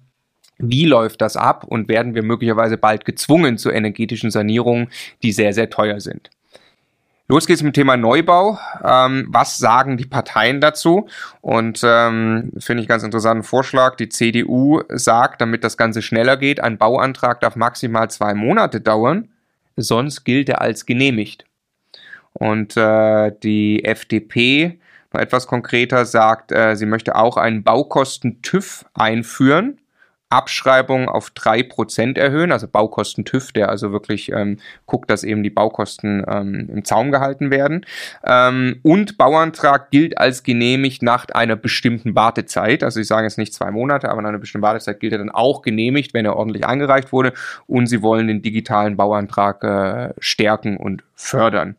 wie 0.60 0.86
läuft 0.86 1.22
das 1.22 1.38
ab 1.38 1.64
und 1.64 1.88
werden 1.88 2.14
wir 2.14 2.24
möglicherweise 2.24 2.78
bald 2.78 3.04
gezwungen 3.06 3.58
zu 3.58 3.72
energetischen 3.72 4.30
Sanierungen, 4.30 4.90
die 5.24 5.32
sehr, 5.32 5.54
sehr 5.54 5.70
teuer 5.70 6.00
sind? 6.00 6.30
Los 7.32 7.48
geht's 7.48 7.64
mit 7.64 7.78
dem 7.78 7.84
Thema 7.84 7.96
Neubau. 7.96 8.60
Ähm, 8.84 9.28
was 9.30 9.58
sagen 9.58 9.96
die 9.96 10.06
Parteien 10.06 10.60
dazu? 10.60 11.08
Und 11.40 11.80
ähm, 11.82 12.52
finde 12.58 12.84
ich 12.84 12.90
ganz 12.90 13.04
interessanten 13.04 13.44
Vorschlag. 13.44 13.96
Die 13.96 14.10
CDU 14.10 14.82
sagt, 14.90 15.40
damit 15.40 15.64
das 15.64 15.78
Ganze 15.78 16.02
schneller 16.02 16.36
geht, 16.36 16.60
ein 16.60 16.78
Bauantrag 16.78 17.40
darf 17.40 17.56
maximal 17.56 18.10
zwei 18.10 18.34
Monate 18.34 18.82
dauern, 18.82 19.30
sonst 19.78 20.26
gilt 20.26 20.50
er 20.50 20.60
als 20.60 20.86
genehmigt. 20.86 21.46
Und 22.34 22.76
äh, 22.76 23.32
die 23.42 23.86
FDP, 23.86 24.82
etwas 25.14 25.48
konkreter, 25.48 26.04
sagt, 26.04 26.52
äh, 26.52 26.76
sie 26.76 26.86
möchte 26.86 27.16
auch 27.16 27.38
einen 27.38 27.64
Baukosten-TÜV 27.64 28.84
einführen 28.94 29.81
Abschreibung 30.32 31.10
auf 31.10 31.30
drei 31.32 31.62
Prozent 31.64 32.18
erhöhen, 32.18 32.52
also 32.52 32.68
Baukosten 32.68 33.26
TÜV, 33.26 33.52
der 33.52 33.70
also 33.70 33.92
wirklich 33.92 34.32
ähm, 34.32 34.58
guckt, 34.86 35.10
dass 35.10 35.24
eben 35.24 35.44
die 35.44 35.50
Baukosten 35.50 36.26
ähm, 36.28 36.70
im 36.74 36.86
Zaum 36.86 37.12
gehalten 37.12 37.52
werden. 37.52 37.86
Ähm, 38.24 38.80
und 38.84 39.18
Bauantrag 39.18 39.92
gilt 39.92 40.18
als 40.18 40.44
genehmigt 40.44 41.02
nach 41.04 41.28
einer 41.30 41.56
bestimmten 41.56 42.16
Wartezeit. 42.16 42.84
Also 42.84 43.00
ich 43.00 43.08
sage 43.08 43.28
jetzt 43.28 43.38
nicht 43.38 43.54
zwei 43.54 43.72
Monate, 43.72 44.10
aber 44.10 44.22
nach 44.22 44.30
einer 44.30 44.40
bestimmten 44.40 44.66
Wartezeit 44.66 45.00
gilt 45.00 45.14
er 45.14 45.20
dann 45.20 45.30
auch 45.30 45.62
genehmigt, 45.62 46.14
wenn 46.14 46.26
er 46.26 46.36
ordentlich 46.36 46.66
eingereicht 46.66 47.12
wurde. 47.12 47.34
Und 47.68 47.88
sie 47.88 48.02
wollen 48.02 48.28
den 48.28 48.42
digitalen 48.42 48.96
Bauantrag 48.98 49.64
äh, 49.64 50.14
stärken 50.20 50.78
und 50.78 51.04
fördern. 51.16 51.76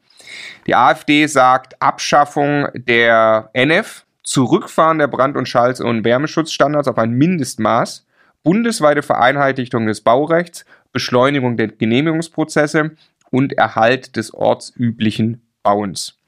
Die 0.67 0.75
AfD 0.75 1.27
sagt 1.27 1.81
Abschaffung 1.81 2.69
der 2.75 3.51
NF, 3.55 4.05
Zurückfahren 4.23 4.99
der 4.99 5.09
Brand- 5.09 5.37
und 5.37 5.49
Schall- 5.49 5.75
und 5.81 6.05
Wärmeschutzstandards 6.05 6.89
auf 6.89 6.99
ein 6.99 7.13
Mindestmaß 7.13 8.07
bundesweite 8.43 9.03
Vereinheitlichung 9.03 9.87
des 9.87 10.01
Baurechts, 10.01 10.65
Beschleunigung 10.93 11.57
der 11.57 11.69
Genehmigungsprozesse 11.69 12.93
und 13.31 13.53
Erhalt 13.55 14.17
des 14.17 14.35
ortsüblichen 14.35 15.43
Bauens. 15.63 16.19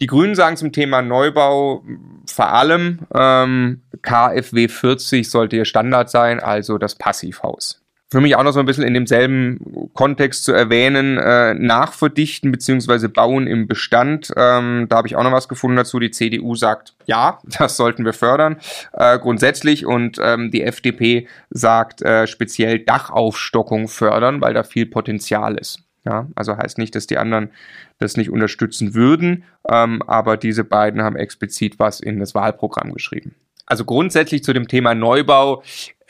Die 0.00 0.06
Grünen 0.06 0.34
sagen 0.34 0.56
zum 0.56 0.72
Thema 0.72 1.00
Neubau 1.02 1.84
vor 2.26 2.52
allem, 2.52 3.00
ähm, 3.14 3.82
KfW 4.02 4.68
40 4.68 5.30
sollte 5.30 5.56
ihr 5.56 5.64
Standard 5.64 6.10
sein, 6.10 6.40
also 6.40 6.78
das 6.78 6.96
Passivhaus 6.96 7.81
für 8.12 8.20
mich 8.20 8.36
auch 8.36 8.42
noch 8.42 8.52
so 8.52 8.60
ein 8.60 8.66
bisschen 8.66 8.84
in 8.84 8.94
demselben 8.94 9.90
Kontext 9.94 10.44
zu 10.44 10.52
erwähnen, 10.52 11.18
äh, 11.18 11.54
nachverdichten 11.54 12.52
bzw. 12.52 13.08
bauen 13.08 13.46
im 13.46 13.66
Bestand. 13.66 14.32
Ähm, 14.36 14.86
da 14.88 14.96
habe 14.96 15.08
ich 15.08 15.16
auch 15.16 15.24
noch 15.24 15.32
was 15.32 15.48
gefunden 15.48 15.76
dazu. 15.76 15.98
Die 15.98 16.10
CDU 16.10 16.54
sagt, 16.54 16.94
ja, 17.06 17.38
das 17.58 17.76
sollten 17.76 18.04
wir 18.04 18.12
fördern, 18.12 18.58
äh, 18.92 19.18
grundsätzlich. 19.18 19.86
Und 19.86 20.18
ähm, 20.22 20.50
die 20.50 20.62
FDP 20.62 21.26
sagt 21.50 22.02
äh, 22.02 22.26
speziell 22.26 22.80
Dachaufstockung 22.80 23.88
fördern, 23.88 24.40
weil 24.40 24.54
da 24.54 24.62
viel 24.62 24.86
Potenzial 24.86 25.56
ist. 25.56 25.80
Ja, 26.04 26.26
also 26.34 26.56
heißt 26.56 26.78
nicht, 26.78 26.94
dass 26.94 27.06
die 27.06 27.16
anderen 27.16 27.50
das 27.98 28.16
nicht 28.16 28.30
unterstützen 28.30 28.94
würden, 28.94 29.44
ähm, 29.68 30.02
aber 30.02 30.36
diese 30.36 30.64
beiden 30.64 31.02
haben 31.02 31.16
explizit 31.16 31.78
was 31.78 32.00
in 32.00 32.18
das 32.18 32.34
Wahlprogramm 32.34 32.92
geschrieben. 32.92 33.36
Also 33.66 33.84
grundsätzlich 33.84 34.44
zu 34.44 34.52
dem 34.52 34.68
Thema 34.68 34.94
Neubau 34.94 35.62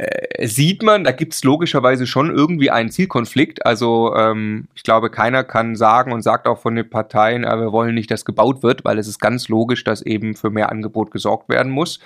äh, 0.03 0.47
sieht 0.47 0.83
man, 0.83 1.05
da 1.05 1.13
gibt 1.13 1.35
es 1.35 1.45
logischerweise 1.45 2.07
schon 2.07 2.31
irgendwie 2.31 2.71
einen 2.71 2.91
Zielkonflikt. 2.91 3.65
Also 3.65 4.15
ähm, 4.17 4.67
ich 4.75 4.83
glaube, 4.83 5.11
keiner 5.11 5.45
kann 5.45 5.77
sagen 5.77 6.13
und 6.13 6.23
sagt 6.23 6.49
auch 6.49 6.59
von 6.59 6.75
den 6.75 6.89
Parteien, 6.89 7.45
äh, 7.45 7.61
wir 7.61 7.73
wollen 7.73 7.95
nicht, 7.95 8.11
dass 8.11 8.25
gebaut 8.25 8.63
wird, 8.63 8.85
weil 8.85 8.99
es 8.99 9.07
ist 9.07 9.21
ganz 9.21 9.49
logisch, 9.49 9.85
dass 9.85 10.03
eben 10.03 10.35
für 10.35 10.51
mehr 10.51 10.71
Angebot 10.71 11.11
gesorgt 11.11 11.49
werden 11.49 11.71
muss. 11.71 12.01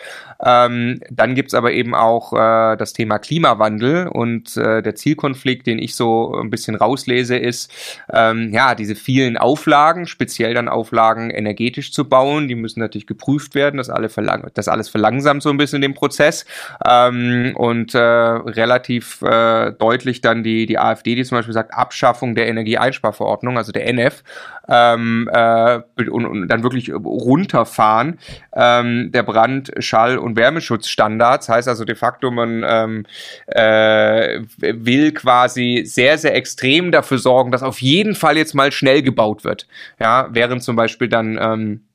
Ähm, 0.45 1.01
dann 1.11 1.35
gibt 1.35 1.49
es 1.49 1.55
aber 1.55 1.73
eben 1.73 1.95
auch 1.95 2.33
äh, 2.33 2.77
das 2.77 2.93
Thema 2.93 3.19
Klimawandel 3.19 4.09
und 4.09 4.57
äh, 4.57 4.83
der 4.83 4.95
Zielkonflikt, 4.95 5.67
den 5.67 5.79
ich 5.79 5.95
so 5.95 6.35
ein 6.35 6.51
bisschen 6.51 6.75
rauslese, 6.75 7.37
ist, 7.37 7.73
ähm, 8.13 8.53
ja, 8.53 8.75
diese 8.75 8.95
vielen 8.95 9.37
Auflagen, 9.37 10.07
speziell 10.07 10.55
dann 10.55 10.69
Auflagen 10.69 11.31
energetisch 11.31 11.93
zu 11.93 12.07
bauen, 12.09 12.49
die 12.49 12.55
müssen 12.55 12.81
natürlich 12.81 13.07
geprüft 13.07 13.55
werden, 13.55 13.79
das, 13.79 13.89
alle 13.89 14.09
verlang 14.09 14.51
das 14.55 14.69
alles 14.69 14.89
verlangsamt 14.89 15.43
so 15.43 15.51
ein 15.51 15.57
bisschen 15.57 15.81
den 15.81 15.95
Prozess. 15.95 16.45
Ähm, 16.85 17.55
und 17.87 17.95
äh, 17.95 17.99
relativ 17.99 19.23
äh, 19.23 19.73
deutlich 19.73 20.21
dann 20.21 20.43
die, 20.43 20.67
die 20.67 20.79
AfD, 20.79 21.15
die 21.15 21.25
zum 21.25 21.39
Beispiel 21.39 21.55
sagt, 21.55 21.73
Abschaffung 21.73 22.35
der 22.35 22.49
Energieeinsparverordnung, 22.49 23.57
also 23.57 23.71
der 23.71 23.87
NF, 23.87 24.25
ähm, 24.69 25.31
äh, 25.33 25.81
und, 25.97 26.27
und 26.27 26.49
dann 26.49 26.65
wirklich 26.65 26.93
runterfahren 26.93 28.19
ähm, 28.55 29.13
der 29.13 29.23
Brand-, 29.23 29.73
Schall- 29.79 30.19
und 30.19 30.37
Wärmeschutzstandards. 30.37 31.49
Heißt 31.49 31.69
also 31.69 31.85
de 31.85 31.95
facto, 31.95 32.33
man 32.33 32.65
ähm, 32.67 33.07
äh, 33.47 34.41
will 34.59 35.13
quasi 35.13 35.85
sehr, 35.87 36.19
sehr 36.19 36.35
extrem 36.35 36.91
dafür 36.91 37.19
sorgen, 37.19 37.53
dass 37.53 37.63
auf 37.63 37.81
jeden 37.81 38.17
Fall 38.17 38.37
jetzt 38.37 38.55
mal 38.55 38.73
schnell 38.73 39.03
gebaut 39.03 39.45
wird. 39.45 39.69
Ja, 40.01 40.29
während 40.33 40.65
zum 40.65 40.75
Beispiel 40.75 41.09
dann 41.09 41.39
ähm, 41.41 41.81
äh, 41.83 41.86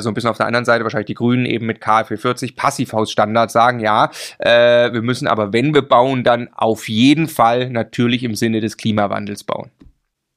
so 0.00 0.08
ein 0.08 0.14
bisschen 0.14 0.30
auf 0.30 0.36
der 0.36 0.46
anderen 0.46 0.64
Seite 0.64 0.84
wahrscheinlich 0.84 1.06
die 1.06 1.14
Grünen 1.14 1.46
eben 1.46 1.66
mit 1.66 1.80
KfW 1.80 2.16
40 2.16 2.56
Passivhausstandard 2.56 3.50
sagen, 3.50 3.80
ja, 3.80 4.10
äh, 4.38 4.92
wir 4.92 5.02
müssen 5.02 5.26
aber, 5.26 5.52
wenn 5.52 5.74
wir 5.74 5.82
bauen, 5.82 6.24
dann 6.24 6.48
auf 6.54 6.88
jeden 6.88 7.28
Fall 7.28 7.70
natürlich 7.70 8.22
im 8.24 8.34
Sinne 8.34 8.60
des 8.60 8.76
Klimawandels 8.76 9.44
bauen. 9.44 9.70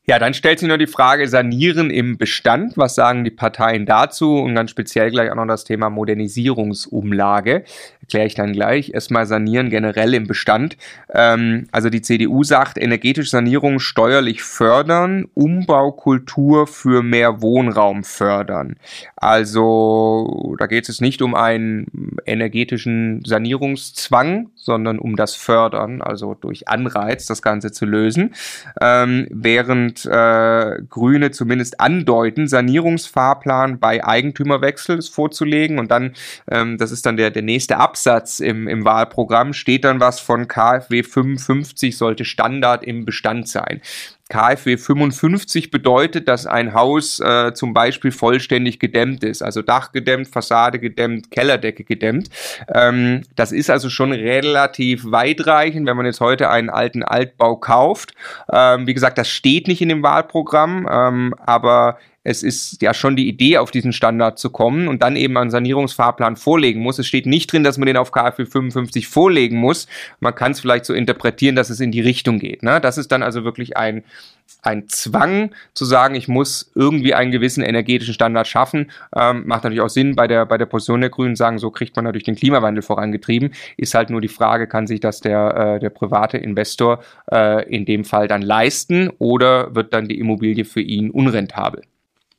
Ja, 0.06 0.20
dann 0.20 0.34
stellt 0.34 0.60
sich 0.60 0.68
nur 0.68 0.78
die 0.78 0.86
Frage, 0.86 1.30
sanieren 1.30 1.90
im 1.90 2.18
Bestand. 2.18 2.76
Was 2.76 2.94
sagen 2.94 3.24
die 3.24 3.32
Parteien 3.32 3.86
dazu? 3.86 4.36
Und 4.36 4.54
ganz 4.54 4.70
speziell 4.70 5.12
gleich 5.12 5.32
auch 5.32 5.36
noch 5.36 5.48
das 5.48 5.64
Thema 5.64 5.90
Modernisierungsumlage. 5.90 7.64
Erkläre 8.02 8.28
ich 8.28 8.36
dann 8.36 8.52
gleich. 8.52 8.94
Erstmal 8.94 9.26
sanieren 9.28 9.70
generell 9.70 10.14
im 10.14 10.28
Bestand. 10.28 10.76
Ähm, 11.14 11.68
also 11.72 11.90
die 11.90 12.02
CDU 12.02 12.44
sagt, 12.44 12.78
energetische 12.78 13.30
Sanierung 13.30 13.80
steuerlich 13.80 14.44
fördern, 14.44 15.30
Umbaukultur 15.36 16.68
für 16.68 17.02
mehr 17.02 17.42
Wohnraum 17.42 18.04
fördern. 18.04 18.76
Also 19.16 20.58
da 20.60 20.68
geht 20.68 20.90
es 20.90 21.00
nicht 21.00 21.22
um 21.22 21.34
einen 21.34 21.88
energetischen 22.26 23.24
Sanierungszwang, 23.26 24.50
sondern 24.64 25.00
um 25.00 25.16
das 25.16 25.36
Fördern, 25.36 26.02
also 26.02 26.34
durch 26.34 26.68
Anreiz 26.68 27.26
das 27.26 27.42
Ganze 27.42 27.72
zu 27.72 27.86
lösen. 27.86 28.36
Ähm, 28.82 29.28
während 29.32 30.06
äh, 30.06 30.80
Grüne 30.90 31.32
zumindest 31.32 31.80
andeuten, 31.80 32.48
Sanierungsfahrplan 32.48 33.80
bei 33.80 34.04
Eigentümerwechsel 34.04 35.02
vorzulegen 35.02 35.80
und 35.80 35.90
dann, 35.90 36.14
ähm, 36.50 36.78
das 36.78 36.92
ist 36.92 37.06
dann 37.06 37.16
der, 37.16 37.32
der 37.32 37.44
nächste 37.44 37.78
Ab 37.78 37.94
Absatz 37.94 38.40
im, 38.40 38.68
im 38.68 38.86
Wahlprogramm 38.86 39.54
steht 39.54 39.86
dann 39.86 40.00
was 40.00 40.20
von 40.20 40.48
KfW 40.48 41.04
55 41.04 41.96
sollte 41.96 42.26
Standard 42.26 42.84
im 42.84 43.06
Bestand 43.06 43.48
sein. 43.48 43.82
KfW 44.34 44.78
55 44.78 45.70
bedeutet, 45.70 46.28
dass 46.28 46.48
ein 46.48 46.74
Haus 46.74 47.20
äh, 47.20 47.54
zum 47.54 47.76
Beispiel 47.76 48.12
vollständig 48.12 48.80
gedämmt 48.80 49.24
ist, 49.24 49.44
also 49.44 49.62
Dach 49.62 49.92
gedämmt, 49.92 50.28
Fassade 50.28 50.80
gedämmt, 50.80 51.30
Kellerdecke 51.30 51.84
gedämmt. 51.84 52.30
Ähm, 52.74 53.22
das 53.36 53.52
ist 53.52 53.70
also 53.70 53.92
schon 53.92 54.12
relativ 54.12 55.04
weitreichend, 55.06 55.86
wenn 55.86 55.96
man 55.96 56.08
jetzt 56.08 56.20
heute 56.20 56.50
einen 56.50 56.72
alten 56.72 57.04
Altbau 57.04 57.58
kauft. 57.58 58.16
Ähm, 58.52 58.88
wie 58.88 58.96
gesagt, 58.96 59.20
das 59.20 59.30
steht 59.30 59.68
nicht 59.68 59.84
in 59.84 59.90
dem 59.90 60.02
Wahlprogramm, 60.02 60.88
ähm, 60.92 61.36
aber 61.38 62.00
es 62.24 62.42
ist 62.44 62.82
ja 62.82 62.94
schon 62.94 63.16
die 63.16 63.28
Idee, 63.28 63.58
auf 63.58 63.72
diesen 63.72 63.92
Standard 63.92 64.40
zu 64.40 64.50
kommen 64.50 64.88
und 64.88 65.04
dann 65.04 65.16
eben 65.16 65.38
einen 65.38 65.52
Sanierungsfahrplan 65.52 66.38
vorlegen 66.38 66.82
muss. 66.82 67.00
Es 67.00 67.08
steht 67.08 67.26
nicht 67.26 67.52
drin, 67.52 67.64
dass 67.64 67.78
man 67.78 67.86
den 67.86 67.98
auf 67.98 68.12
KfW 68.12 68.46
55 68.46 69.08
vorlegen 69.08 69.58
muss. 69.58 69.88
Man 70.20 70.34
kann 70.34 70.54
es 70.54 70.62
vielleicht 70.62 70.86
so 70.86 70.94
interpretieren, 70.94 71.56
dass 71.56 71.70
es 71.70 71.80
in 71.80 71.92
die 71.92 72.02
Richtung 72.02 72.40
geht. 72.40 72.64
Ne? 72.64 72.80
Das 72.80 72.98
ist 72.98 73.12
dann 73.12 73.24
also 73.24 73.44
wirklich 73.44 73.76
ein, 73.76 74.04
ein 74.62 74.88
Zwang 74.88 75.52
zu 75.74 75.84
sagen, 75.84 76.16
ich 76.16 76.30
muss 76.30 76.72
irgendwie 76.76 77.14
einen 77.14 77.32
gewissen 77.32 77.62
energetischen 77.62 78.14
Standard 78.14 78.48
schaffen. 78.48 78.92
Ähm, 79.16 79.44
macht 79.46 79.66
natürlich 79.66 79.82
auch 79.82 79.90
Sinn 79.90 80.16
bei 80.16 80.28
der, 80.28 80.46
bei 80.46 80.58
der 80.58 80.66
Position 80.66 81.02
der 81.02 81.10
Grünen, 81.10 81.36
sagen, 81.36 81.60
so 81.60 81.72
kriegt 81.72 81.96
man 81.98 82.06
natürlich 82.06 82.24
den 82.24 82.36
Klimawandel 82.36 82.84
vorangetrieben. 82.84 83.54
Ist 83.76 83.96
halt 83.96 84.10
nur 84.10 84.22
die 84.22 84.30
Frage, 84.30 84.68
kann 84.68 84.88
sich 84.88 85.02
das 85.02 85.20
der, 85.20 85.76
äh, 85.76 85.80
der 85.80 85.90
private 85.90 86.38
Investor 86.38 87.04
äh, 87.30 87.68
in 87.70 87.84
dem 87.86 88.06
Fall 88.06 88.30
dann 88.30 88.42
leisten 88.42 89.10
oder 89.20 89.76
wird 89.76 89.94
dann 89.94 90.08
die 90.08 90.20
Immobilie 90.20 90.64
für 90.64 90.82
ihn 90.82 91.12
unrentabel? 91.12 91.84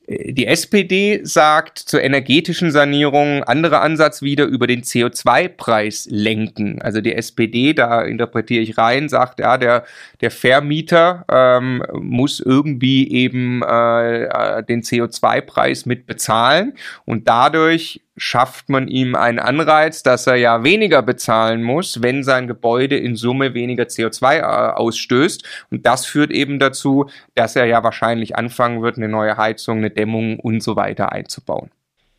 Die 0.07 0.45
SPD 0.45 1.21
sagt 1.23 1.79
zur 1.79 2.03
energetischen 2.03 2.69
Sanierung 2.69 3.43
anderer 3.43 3.81
Ansatz 3.81 4.21
wieder 4.21 4.45
über 4.45 4.67
den 4.67 4.83
CO2-Preis 4.83 6.07
lenken. 6.11 6.79
Also 6.79 7.01
die 7.01 7.15
SPD, 7.15 7.73
da 7.73 8.03
interpretiere 8.03 8.61
ich 8.61 8.77
rein, 8.77 9.09
sagt 9.09 9.39
ja, 9.39 9.57
der, 9.57 9.83
der 10.21 10.29
Vermieter 10.29 11.25
ähm, 11.31 11.83
muss 11.93 12.39
irgendwie 12.39 13.09
eben 13.11 13.63
äh, 13.63 14.25
äh 14.25 14.63
den 14.63 14.83
CO2-Preis 14.83 15.87
mit 15.87 16.05
bezahlen 16.05 16.73
und 17.05 17.27
dadurch 17.27 18.01
schafft 18.17 18.69
man 18.69 18.87
ihm 18.87 19.15
einen 19.15 19.39
Anreiz, 19.39 20.03
dass 20.03 20.27
er 20.27 20.35
ja 20.35 20.63
weniger 20.63 21.01
bezahlen 21.01 21.63
muss, 21.63 22.01
wenn 22.01 22.23
sein 22.23 22.47
Gebäude 22.47 22.97
in 22.97 23.15
Summe 23.15 23.53
weniger 23.53 23.83
CO2 23.83 24.37
äh, 24.37 24.41
ausstößt. 24.41 25.43
Und 25.71 25.85
das 25.85 26.05
führt 26.05 26.31
eben 26.31 26.59
dazu, 26.59 27.09
dass 27.35 27.55
er 27.55 27.65
ja 27.65 27.83
wahrscheinlich 27.83 28.35
anfangen 28.35 28.81
wird, 28.81 28.97
eine 28.97 29.09
neue 29.09 29.37
Heizung, 29.37 29.79
eine 29.79 29.91
Dämmung 29.91 30.39
und 30.39 30.63
so 30.63 30.75
weiter 30.75 31.11
einzubauen. 31.11 31.69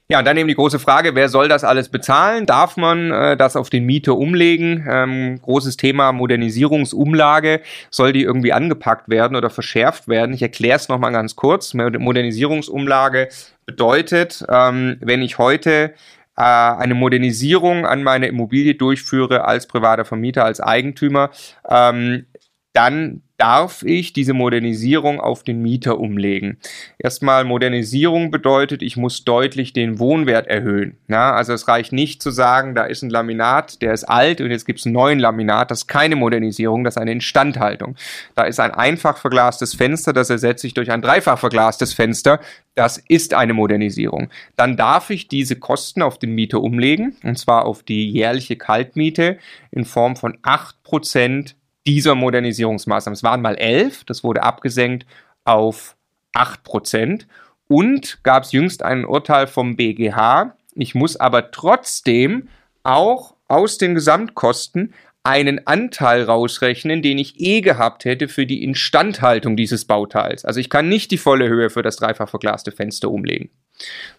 Ja, 0.08 0.22
dann 0.22 0.36
eben 0.36 0.46
die 0.46 0.54
große 0.54 0.78
Frage, 0.78 1.16
wer 1.16 1.28
soll 1.28 1.48
das 1.48 1.64
alles 1.64 1.88
bezahlen? 1.88 2.46
Darf 2.46 2.76
man 2.76 3.10
äh, 3.10 3.36
das 3.36 3.56
auf 3.56 3.70
den 3.70 3.84
Mieter 3.84 4.16
umlegen? 4.16 4.86
Ähm, 4.88 5.40
großes 5.42 5.76
Thema 5.76 6.12
Modernisierungsumlage. 6.12 7.60
Soll 7.90 8.12
die 8.12 8.22
irgendwie 8.22 8.52
angepackt 8.52 9.08
werden 9.08 9.36
oder 9.36 9.50
verschärft 9.50 10.06
werden? 10.06 10.32
Ich 10.32 10.42
erkläre 10.42 10.76
es 10.76 10.88
nochmal 10.88 11.10
ganz 11.10 11.34
kurz. 11.34 11.74
Modernisierungsumlage 11.74 13.30
bedeutet, 13.66 14.44
ähm, 14.48 14.96
wenn 15.00 15.22
ich 15.22 15.38
heute 15.38 15.94
äh, 16.36 16.42
eine 16.42 16.94
Modernisierung 16.94 17.84
an 17.84 18.04
meine 18.04 18.28
Immobilie 18.28 18.76
durchführe 18.76 19.44
als 19.44 19.66
privater 19.66 20.04
Vermieter, 20.04 20.44
als 20.44 20.60
Eigentümer, 20.60 21.30
ähm, 21.68 22.26
dann 22.72 23.22
darf 23.38 23.82
ich 23.82 24.12
diese 24.12 24.32
Modernisierung 24.32 25.20
auf 25.20 25.42
den 25.42 25.60
Mieter 25.60 25.98
umlegen. 25.98 26.58
Erstmal 26.98 27.44
Modernisierung 27.44 28.30
bedeutet, 28.30 28.82
ich 28.82 28.96
muss 28.96 29.24
deutlich 29.24 29.72
den 29.72 29.98
Wohnwert 29.98 30.46
erhöhen. 30.46 30.96
Ja, 31.08 31.34
also 31.34 31.52
es 31.52 31.68
reicht 31.68 31.92
nicht 31.92 32.22
zu 32.22 32.30
sagen, 32.30 32.74
da 32.74 32.84
ist 32.84 33.02
ein 33.02 33.10
Laminat, 33.10 33.82
der 33.82 33.92
ist 33.92 34.04
alt 34.04 34.40
und 34.40 34.50
jetzt 34.50 34.64
gibt 34.64 34.78
es 34.78 34.86
einen 34.86 34.94
neuen 34.94 35.18
Laminat. 35.18 35.70
Das 35.70 35.80
ist 35.80 35.86
keine 35.86 36.16
Modernisierung, 36.16 36.84
das 36.84 36.96
ist 36.96 37.02
eine 37.02 37.12
Instandhaltung. 37.12 37.96
Da 38.34 38.44
ist 38.44 38.58
ein 38.58 38.70
einfach 38.70 39.18
verglastes 39.18 39.74
Fenster, 39.74 40.12
das 40.12 40.30
ersetze 40.30 40.66
ich 40.66 40.74
durch 40.74 40.90
ein 40.90 41.02
dreifach 41.02 41.38
verglastes 41.38 41.92
Fenster. 41.92 42.40
Das 42.74 42.98
ist 43.08 43.34
eine 43.34 43.54
Modernisierung. 43.54 44.28
Dann 44.56 44.76
darf 44.76 45.10
ich 45.10 45.28
diese 45.28 45.56
Kosten 45.56 46.02
auf 46.02 46.18
den 46.18 46.34
Mieter 46.34 46.62
umlegen, 46.62 47.16
und 47.22 47.38
zwar 47.38 47.64
auf 47.66 47.82
die 47.82 48.10
jährliche 48.10 48.56
Kaltmiete 48.56 49.38
in 49.70 49.84
Form 49.84 50.16
von 50.16 50.38
acht 50.42 50.82
Prozent 50.82 51.56
dieser 51.86 52.14
Modernisierungsmaßnahmen. 52.14 53.14
Es 53.14 53.22
waren 53.22 53.42
mal 53.42 53.56
elf, 53.56 54.04
das 54.04 54.24
wurde 54.24 54.42
abgesenkt 54.42 55.06
auf 55.44 55.96
acht 56.34 56.64
Prozent. 56.64 57.26
Und 57.68 58.22
gab 58.22 58.44
es 58.44 58.52
jüngst 58.52 58.82
ein 58.82 59.04
Urteil 59.04 59.46
vom 59.46 59.76
BGH. 59.76 60.56
Ich 60.74 60.94
muss 60.94 61.16
aber 61.16 61.50
trotzdem 61.50 62.48
auch 62.82 63.34
aus 63.48 63.78
den 63.78 63.94
Gesamtkosten 63.94 64.94
einen 65.26 65.66
Anteil 65.66 66.22
rausrechnen, 66.22 67.02
den 67.02 67.18
ich 67.18 67.40
eh 67.40 67.60
gehabt 67.60 68.04
hätte 68.04 68.28
für 68.28 68.46
die 68.46 68.62
Instandhaltung 68.62 69.56
dieses 69.56 69.84
Bauteils. 69.84 70.44
Also 70.44 70.60
ich 70.60 70.70
kann 70.70 70.88
nicht 70.88 71.10
die 71.10 71.18
volle 71.18 71.48
Höhe 71.48 71.68
für 71.68 71.82
das 71.82 71.96
dreifach 71.96 72.28
verglaste 72.28 72.70
Fenster 72.70 73.10
umlegen. 73.10 73.50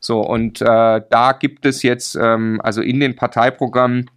So, 0.02 0.20
und 0.20 0.62
äh, 0.62 0.66
da 1.10 1.32
gibt 1.40 1.66
es 1.66 1.82
jetzt, 1.82 2.16
ähm, 2.16 2.60
also 2.62 2.82
in 2.82 3.00
den 3.00 3.16
Parteiprogrammen 3.16 4.10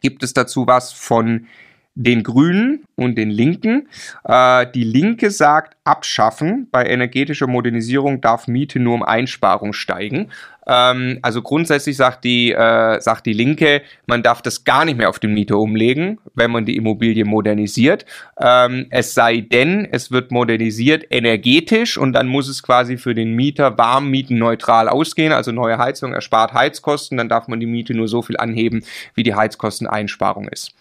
gibt 0.00 0.24
es 0.24 0.32
dazu 0.32 0.66
was 0.66 0.92
von 0.92 1.46
den 1.94 2.22
Grünen 2.22 2.84
und 2.96 3.16
den 3.16 3.30
Linken. 3.30 3.88
Äh, 4.24 4.66
die 4.74 4.84
Linke 4.84 5.30
sagt 5.30 5.76
abschaffen. 5.84 6.68
Bei 6.70 6.86
energetischer 6.86 7.46
Modernisierung 7.46 8.20
darf 8.20 8.48
Miete 8.48 8.78
nur 8.78 8.94
um 8.94 9.02
Einsparung 9.02 9.72
steigen. 9.72 10.30
Ähm, 10.66 11.18
also 11.22 11.42
grundsätzlich 11.42 11.96
sagt 11.96 12.24
die, 12.24 12.52
äh, 12.52 13.00
sagt 13.00 13.26
die 13.26 13.32
Linke, 13.32 13.82
man 14.06 14.22
darf 14.22 14.42
das 14.42 14.64
gar 14.64 14.84
nicht 14.84 14.96
mehr 14.96 15.08
auf 15.08 15.18
den 15.18 15.34
Mieter 15.34 15.58
umlegen, 15.58 16.18
wenn 16.34 16.50
man 16.50 16.64
die 16.64 16.76
Immobilie 16.76 17.24
modernisiert. 17.24 18.06
Ähm, 18.40 18.86
es 18.90 19.14
sei 19.14 19.40
denn, 19.40 19.88
es 19.90 20.10
wird 20.12 20.30
modernisiert 20.30 21.04
energetisch 21.10 21.98
und 21.98 22.12
dann 22.12 22.28
muss 22.28 22.48
es 22.48 22.62
quasi 22.62 22.96
für 22.96 23.14
den 23.14 23.34
Mieter 23.34 23.76
warmmietenneutral 23.76 24.88
ausgehen, 24.88 25.32
also 25.32 25.52
neue 25.52 25.78
Heizung 25.78 26.12
erspart 26.12 26.52
Heizkosten, 26.52 27.18
dann 27.18 27.28
darf 27.28 27.48
man 27.48 27.60
die 27.60 27.66
Miete 27.66 27.94
nur 27.94 28.08
so 28.08 28.22
viel 28.22 28.36
anheben, 28.36 28.84
wie 29.14 29.24
die 29.24 29.34
Heizkosteneinsparung 29.34 30.48
ist. 30.48 30.74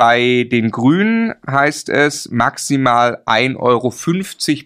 Bei 0.00 0.48
den 0.50 0.70
Grünen 0.70 1.34
heißt 1.46 1.90
es 1.90 2.30
maximal 2.30 3.22
1,50 3.26 3.58
Euro 3.58 3.92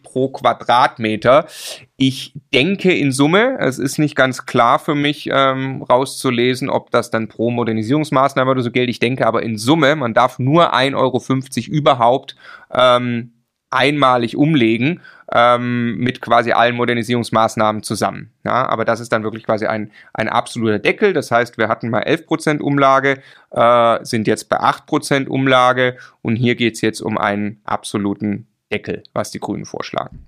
pro 0.05 0.29
Quadratmeter. 0.29 1.49
Ich 1.97 2.35
denke 2.55 2.95
in 2.95 3.11
Summe, 3.11 3.59
es 3.59 3.81
ist 3.81 3.99
nicht 3.99 4.15
ganz 4.15 4.47
klar 4.47 4.79
für 4.79 4.95
mich 4.95 5.29
ähm, 5.33 5.83
rauszulesen, 5.83 6.71
ob 6.71 6.93
das 6.93 7.11
dann 7.11 7.27
pro 7.27 7.51
Modernisierungsmaßnahme 7.51 8.49
oder 8.49 8.63
so 8.63 8.71
gilt. 8.71 8.89
Ich 8.89 9.01
denke 9.01 9.27
aber 9.27 9.43
in 9.43 9.59
Summe, 9.59 9.97
man 9.97 10.15
darf 10.15 10.39
nur 10.39 10.73
1,50 10.73 10.95
Euro 10.95 11.21
überhaupt 11.69 12.37
ähm, 12.73 13.33
einmalig 13.75 14.37
umlegen 14.37 15.01
ähm, 15.33 15.97
mit 15.97 16.21
quasi 16.21 16.53
allen 16.53 16.77
Modernisierungsmaßnahmen 16.77 17.83
zusammen. 17.83 18.31
Ja, 18.45 18.69
aber 18.69 18.85
das 18.85 19.01
ist 19.01 19.13
dann 19.13 19.23
wirklich 19.23 19.45
quasi 19.45 19.67
ein, 19.67 19.91
ein 20.13 20.29
absoluter 20.29 20.79
Deckel. 20.79 21.13
Das 21.13 21.31
heißt, 21.31 21.59
wir 21.59 21.69
hatten 21.69 21.91
mal 21.91 22.03
11% 22.03 22.61
Umlage, 22.61 23.21
äh, 23.51 24.05
sind 24.05 24.27
jetzt 24.27 24.49
bei 24.49 24.61
8% 24.61 25.29
Umlage 25.29 25.97
und 26.23 26.37
hier 26.37 26.55
geht 26.55 26.75
es 26.75 26.81
jetzt 26.81 27.01
um 27.01 27.19
einen 27.19 27.61
absoluten 27.65 28.47
Deckel, 28.73 29.03
was 29.13 29.31
die 29.31 29.41
Grünen 29.41 29.65
vorschlagen. 29.65 30.27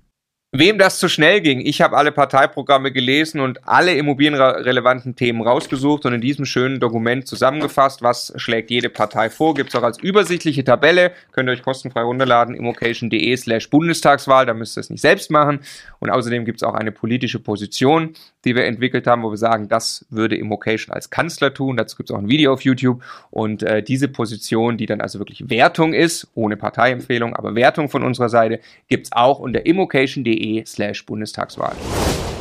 Wem 0.59 0.79
das 0.79 0.97
zu 0.97 1.07
schnell 1.07 1.41
ging, 1.41 1.59
ich 1.63 1.81
habe 1.81 1.95
alle 1.95 2.11
Parteiprogramme 2.11 2.91
gelesen 2.91 3.41
und 3.41 3.67
alle 3.67 3.93
immobilienrelevanten 3.93 5.15
Themen 5.15 5.43
rausgesucht 5.43 6.07
und 6.07 6.13
in 6.13 6.21
diesem 6.21 6.45
schönen 6.45 6.79
Dokument 6.79 7.27
zusammengefasst, 7.27 8.01
was 8.01 8.33
schlägt 8.37 8.71
jede 8.71 8.89
Partei 8.89 9.29
vor, 9.29 9.53
gibt 9.53 9.69
es 9.69 9.75
auch 9.75 9.83
als 9.83 9.99
übersichtliche 9.99 10.63
Tabelle, 10.63 11.11
könnt 11.31 11.47
ihr 11.47 11.51
euch 11.51 11.61
kostenfrei 11.61 12.01
runterladen, 12.01 12.55
immocation.de 12.55 13.37
slash 13.37 13.69
Bundestagswahl, 13.69 14.47
da 14.47 14.55
müsst 14.55 14.79
ihr 14.79 14.81
es 14.81 14.89
nicht 14.89 15.01
selbst 15.01 15.29
machen. 15.29 15.59
Und 15.99 16.09
außerdem 16.09 16.43
gibt 16.43 16.57
es 16.57 16.63
auch 16.63 16.73
eine 16.73 16.91
politische 16.91 17.37
Position, 17.37 18.13
die 18.43 18.55
wir 18.55 18.65
entwickelt 18.65 19.05
haben, 19.05 19.21
wo 19.21 19.29
wir 19.29 19.37
sagen, 19.37 19.67
das 19.67 20.07
würde 20.09 20.37
Immocation 20.37 20.91
als 20.91 21.11
Kanzler 21.11 21.53
tun, 21.53 21.77
dazu 21.77 21.97
gibt 21.97 22.09
es 22.09 22.15
auch 22.15 22.19
ein 22.19 22.29
Video 22.29 22.51
auf 22.51 22.61
YouTube. 22.61 23.03
Und 23.29 23.61
äh, 23.61 23.83
diese 23.83 24.07
Position, 24.07 24.77
die 24.77 24.87
dann 24.87 25.01
also 25.01 25.19
wirklich 25.19 25.51
Wertung 25.51 25.93
ist, 25.93 26.27
ohne 26.33 26.57
Parteiempfehlung, 26.57 27.35
aber 27.35 27.53
Wertung 27.53 27.89
von 27.89 28.01
unserer 28.01 28.29
Seite, 28.29 28.59
gibt 28.87 29.05
es 29.05 29.11
auch 29.11 29.37
unter 29.37 29.63
immocation.de 29.63 30.46
slash 30.65 31.05
Bundestagswahl. 31.05 31.75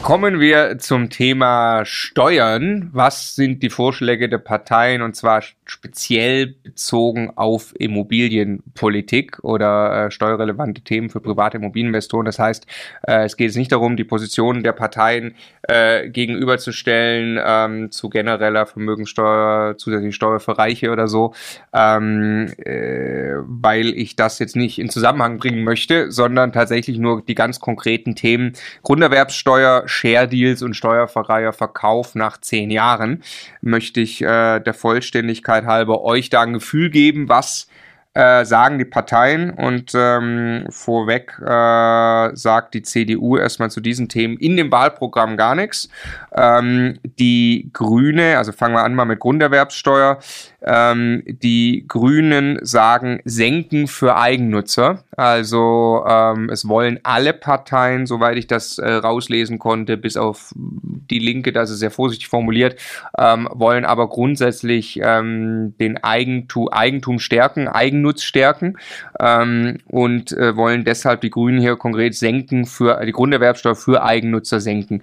Kommen 0.07 0.39
wir 0.39 0.79
zum 0.79 1.11
Thema 1.11 1.85
Steuern. 1.85 2.91
Was 2.93 3.35
sind 3.35 3.65
die 3.65 3.71
Vorschläge 3.71 4.29
der 4.29 4.39
Parteien 4.39 5.03
und 5.03 5.17
zwar 5.17 5.43
speziell 5.65 6.47
bezogen 6.63 7.33
auf 7.35 7.75
Immobilienpolitik 7.77 9.43
oder 9.43 10.07
äh, 10.07 10.11
steuerrelevante 10.13 10.83
Themen 10.83 11.11
für 11.11 11.21
private 11.21 11.57
Immobilieninvestoren? 11.57 12.25
Das 12.25 12.39
heißt, 12.39 12.69
äh, 13.03 13.25
es 13.25 13.37
geht 13.37 13.47
jetzt 13.47 13.57
nicht 13.57 13.73
darum, 13.73 13.97
die 13.97 14.05
Positionen 14.05 14.63
der 14.63 14.75
Parteien 14.75 15.35
äh, 15.63 16.09
gegenüberzustellen 16.09 17.41
ähm, 17.45 17.91
zu 17.91 18.09
genereller 18.09 18.67
Vermögenssteuer, 18.67 19.77
zusätzliche 19.77 20.13
Steuer 20.13 20.39
für 20.39 20.57
Reiche 20.57 20.93
oder 20.93 21.09
so, 21.09 21.35
ähm, 21.73 22.47
äh, 22.59 23.33
weil 23.39 23.89
ich 23.89 24.15
das 24.15 24.39
jetzt 24.39 24.55
nicht 24.55 24.79
in 24.79 24.89
Zusammenhang 24.89 25.39
bringen 25.39 25.65
möchte, 25.65 26.13
sondern 26.13 26.53
tatsächlich 26.53 26.99
nur 26.99 27.23
die 27.23 27.35
ganz 27.35 27.59
konkreten 27.59 28.15
Themen 28.15 28.53
Grunderwerbssteuer, 28.85 29.89
Share 29.97 30.29
Deals 30.29 30.63
und 30.63 30.75
steuerfreier 30.75 31.53
Verkauf 31.53 32.15
nach 32.15 32.39
zehn 32.39 32.71
Jahren, 32.71 33.23
möchte 33.63 34.01
ich 34.01 34.23
äh, 34.23 34.61
der 34.61 34.75
Vollständigkeit 34.75 35.65
halber 35.65 36.03
euch 36.05 36.29
da 36.29 36.43
ein 36.43 36.53
Gefühl 36.53 36.91
geben, 36.91 37.29
was 37.29 37.69
äh, 38.17 38.47
sagen 38.47 38.79
die 38.79 38.87
Parteien 38.87 39.51
und 39.51 39.93
ähm, 39.95 40.65
vorweg 40.71 41.39
äh, 41.39 42.35
sagt 42.35 42.73
die 42.73 42.81
CDU 42.81 43.37
erstmal 43.37 43.71
zu 43.71 43.83
diesen 43.83 44.09
Themen 44.09 44.39
in 44.39 44.57
dem 44.57 44.73
Wahlprogramm 44.73 45.37
gar 45.37 45.55
nichts. 45.55 45.91
Ähm, 46.35 46.99
die 47.19 47.69
Grüne, 47.75 48.39
also 48.39 48.53
fangen 48.53 48.75
wir 48.75 48.85
an 48.85 48.95
mal 48.95 49.05
mit 49.05 49.21
Grunderwerbssteuer, 49.21 50.19
ähm, 50.63 51.23
die 51.27 51.85
Grünen 51.87 52.59
sagen 52.63 53.21
senken 53.25 53.87
für 53.87 54.17
Eigennutzer. 54.17 55.05
Also 55.17 56.05
ähm, 56.09 56.51
es 56.51 56.69
wollen 56.69 57.01
alle 57.03 57.33
Parteien, 57.33 58.07
soweit 58.07 58.37
ich 58.37 58.47
das 58.47 58.79
äh, 58.79 58.91
rauslesen 58.91 59.59
konnte, 59.59 59.97
bis 59.97 60.17
auf 60.17 60.53
die 60.55 61.19
Linke, 61.19 61.53
das 61.53 61.71
ist 61.71 61.79
sehr 61.79 61.91
vorsichtig 61.91 62.29
formuliert, 62.29 62.81
ähm, 63.19 63.49
wollen 63.53 63.85
aber 63.85 64.09
grundsätzlich 64.09 65.01
ähm, 65.03 65.75
den 65.79 66.03
Eigentum, 66.03 66.69
Eigentum 66.69 67.19
stärken, 67.19 67.69
Eigennutz 67.69 68.23
stärken 68.23 68.77
ähm, 69.21 69.79
und 69.87 70.33
äh, 70.33 70.57
wollen 70.57 70.85
deshalb 70.85 71.21
die 71.21 71.31
Grünen 71.31 71.61
hier 71.61 71.77
konkret 71.77 72.15
senken 72.15 72.65
für 72.67 73.05
die 73.05 73.13
Grunderwerbsteuer 73.13 73.77
für 73.77 74.03
Eigennutzer 74.03 74.61
senken. 74.61 75.03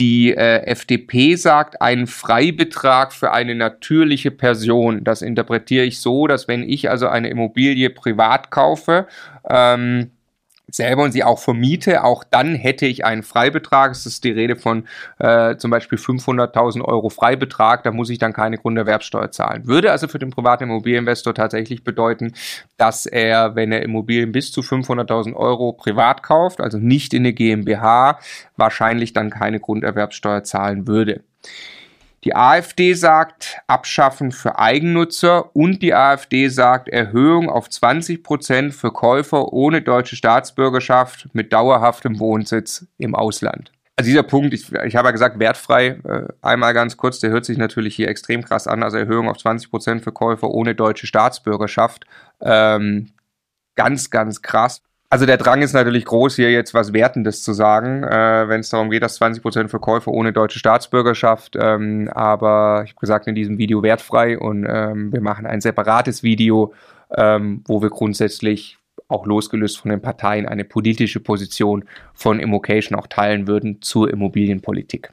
Die 0.00 0.34
äh, 0.34 0.64
FDP 0.66 1.36
sagt 1.36 1.80
einen 1.80 2.08
Freibetrag 2.08 3.12
für 3.12 3.32
eine 3.32 3.54
natürliche 3.54 4.32
Person. 4.32 5.04
Das 5.04 5.22
interpretiere 5.22 5.84
ich 5.84 6.00
so, 6.00 6.26
dass 6.26 6.48
wenn 6.48 6.68
ich 6.68 6.90
also 6.90 7.06
eine 7.06 7.28
Immobilie 7.28 7.90
privat 7.90 8.50
kaufe, 8.50 9.06
ähm, 9.48 10.10
selber 10.68 11.02
und 11.02 11.12
sie 11.12 11.24
auch 11.24 11.38
vermiete, 11.38 12.04
auch 12.04 12.24
dann 12.24 12.54
hätte 12.54 12.86
ich 12.86 13.04
einen 13.04 13.22
Freibetrag. 13.22 13.92
Es 13.92 14.06
ist 14.06 14.24
die 14.24 14.30
Rede 14.30 14.56
von 14.56 14.86
äh, 15.18 15.56
zum 15.56 15.70
Beispiel 15.70 15.98
500.000 15.98 16.82
Euro 16.82 17.10
Freibetrag. 17.10 17.82
Da 17.82 17.92
muss 17.92 18.10
ich 18.10 18.18
dann 18.18 18.32
keine 18.32 18.58
Grunderwerbsteuer 18.58 19.30
zahlen. 19.30 19.66
Würde 19.66 19.92
also 19.92 20.08
für 20.08 20.18
den 20.18 20.30
privaten 20.30 20.64
Immobilieninvestor 20.64 21.34
tatsächlich 21.34 21.84
bedeuten, 21.84 22.32
dass 22.76 23.06
er, 23.06 23.54
wenn 23.54 23.72
er 23.72 23.82
Immobilien 23.82 24.32
bis 24.32 24.52
zu 24.52 24.62
500.000 24.62 25.34
Euro 25.34 25.72
privat 25.72 26.22
kauft, 26.22 26.60
also 26.60 26.78
nicht 26.78 27.14
in 27.14 27.22
eine 27.22 27.32
GmbH, 27.32 28.18
wahrscheinlich 28.56 29.12
dann 29.12 29.30
keine 29.30 29.60
Grunderwerbsteuer 29.60 30.44
zahlen 30.44 30.86
würde. 30.86 31.22
Die 32.24 32.34
AfD 32.34 32.94
sagt 32.94 33.58
Abschaffen 33.66 34.32
für 34.32 34.58
Eigennutzer 34.58 35.54
und 35.54 35.82
die 35.82 35.92
AfD 35.92 36.48
sagt 36.48 36.88
Erhöhung 36.88 37.50
auf 37.50 37.68
20 37.68 38.22
Prozent 38.22 38.74
für 38.74 38.92
Käufer 38.92 39.52
ohne 39.52 39.82
deutsche 39.82 40.16
Staatsbürgerschaft 40.16 41.28
mit 41.34 41.52
dauerhaftem 41.52 42.18
Wohnsitz 42.18 42.86
im 42.96 43.14
Ausland. 43.14 43.72
Also 43.96 44.08
dieser 44.08 44.22
Punkt, 44.22 44.54
ich, 44.54 44.72
ich 44.72 44.96
habe 44.96 45.08
ja 45.08 45.12
gesagt, 45.12 45.38
wertfrei, 45.38 46.00
äh, 46.04 46.26
einmal 46.40 46.72
ganz 46.72 46.96
kurz, 46.96 47.20
der 47.20 47.30
hört 47.30 47.44
sich 47.44 47.58
natürlich 47.58 47.94
hier 47.94 48.08
extrem 48.08 48.42
krass 48.42 48.66
an, 48.66 48.82
also 48.82 48.96
Erhöhung 48.96 49.28
auf 49.28 49.36
20 49.36 49.70
Prozent 49.70 50.02
für 50.02 50.10
Käufer 50.10 50.48
ohne 50.48 50.74
deutsche 50.74 51.06
Staatsbürgerschaft. 51.06 52.06
Ähm, 52.40 53.10
ganz, 53.76 54.10
ganz 54.10 54.40
krass. 54.40 54.82
Also 55.10 55.26
der 55.26 55.36
Drang 55.36 55.62
ist 55.62 55.74
natürlich 55.74 56.06
groß, 56.06 56.36
hier 56.36 56.50
jetzt 56.50 56.74
was 56.74 56.92
Wertendes 56.92 57.42
zu 57.42 57.52
sagen, 57.52 58.02
äh, 58.02 58.48
wenn 58.48 58.60
es 58.60 58.70
darum 58.70 58.90
geht, 58.90 59.02
dass 59.02 59.20
20% 59.20 59.68
für 59.68 60.10
ohne 60.10 60.32
deutsche 60.32 60.58
Staatsbürgerschaft. 60.58 61.56
Ähm, 61.60 62.10
aber 62.12 62.82
ich 62.84 62.90
habe 62.90 63.00
gesagt, 63.00 63.26
in 63.26 63.34
diesem 63.34 63.58
Video 63.58 63.82
wertfrei 63.82 64.38
und 64.38 64.66
ähm, 64.68 65.12
wir 65.12 65.20
machen 65.20 65.46
ein 65.46 65.60
separates 65.60 66.22
Video, 66.22 66.74
ähm, 67.16 67.62
wo 67.66 67.80
wir 67.80 67.90
grundsätzlich 67.90 68.78
auch 69.08 69.26
losgelöst 69.26 69.78
von 69.78 69.90
den 69.90 70.00
Parteien 70.00 70.46
eine 70.46 70.64
politische 70.64 71.20
Position 71.20 71.84
von 72.14 72.40
Immocation 72.40 72.98
auch 72.98 73.06
teilen 73.06 73.46
würden 73.46 73.82
zur 73.82 74.10
Immobilienpolitik. 74.10 75.12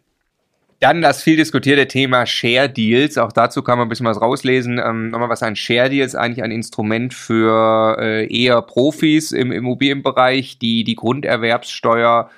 Dann 0.82 1.04
das 1.04 1.22
viel 1.22 1.36
diskutierte 1.38 1.88
Thema 1.88 2.26
Share 2.26 2.68
Deals. 2.68 3.20
Auch 3.20 3.32
dazu 3.32 3.62
kann 3.62 3.78
man 3.78 3.86
ein 3.86 3.90
bisschen 3.90 4.08
was 4.08 4.20
rauslesen. 4.20 4.82
Ähm, 4.84 5.12
nochmal 5.12 5.30
was 5.30 5.44
ein 5.44 5.56
Share 5.56 5.92
Deal 5.92 6.04
ist 6.04 6.16
eigentlich 6.16 6.44
ein 6.44 6.50
Instrument 6.50 7.14
für 7.14 7.98
äh, 8.00 8.26
eher 8.36 8.64
Profis 8.64 9.32
im 9.32 9.52
Immobilienbereich, 9.52 10.58
die 10.58 10.84
die 10.84 10.96
Grunderwerbssteuer 10.96 12.32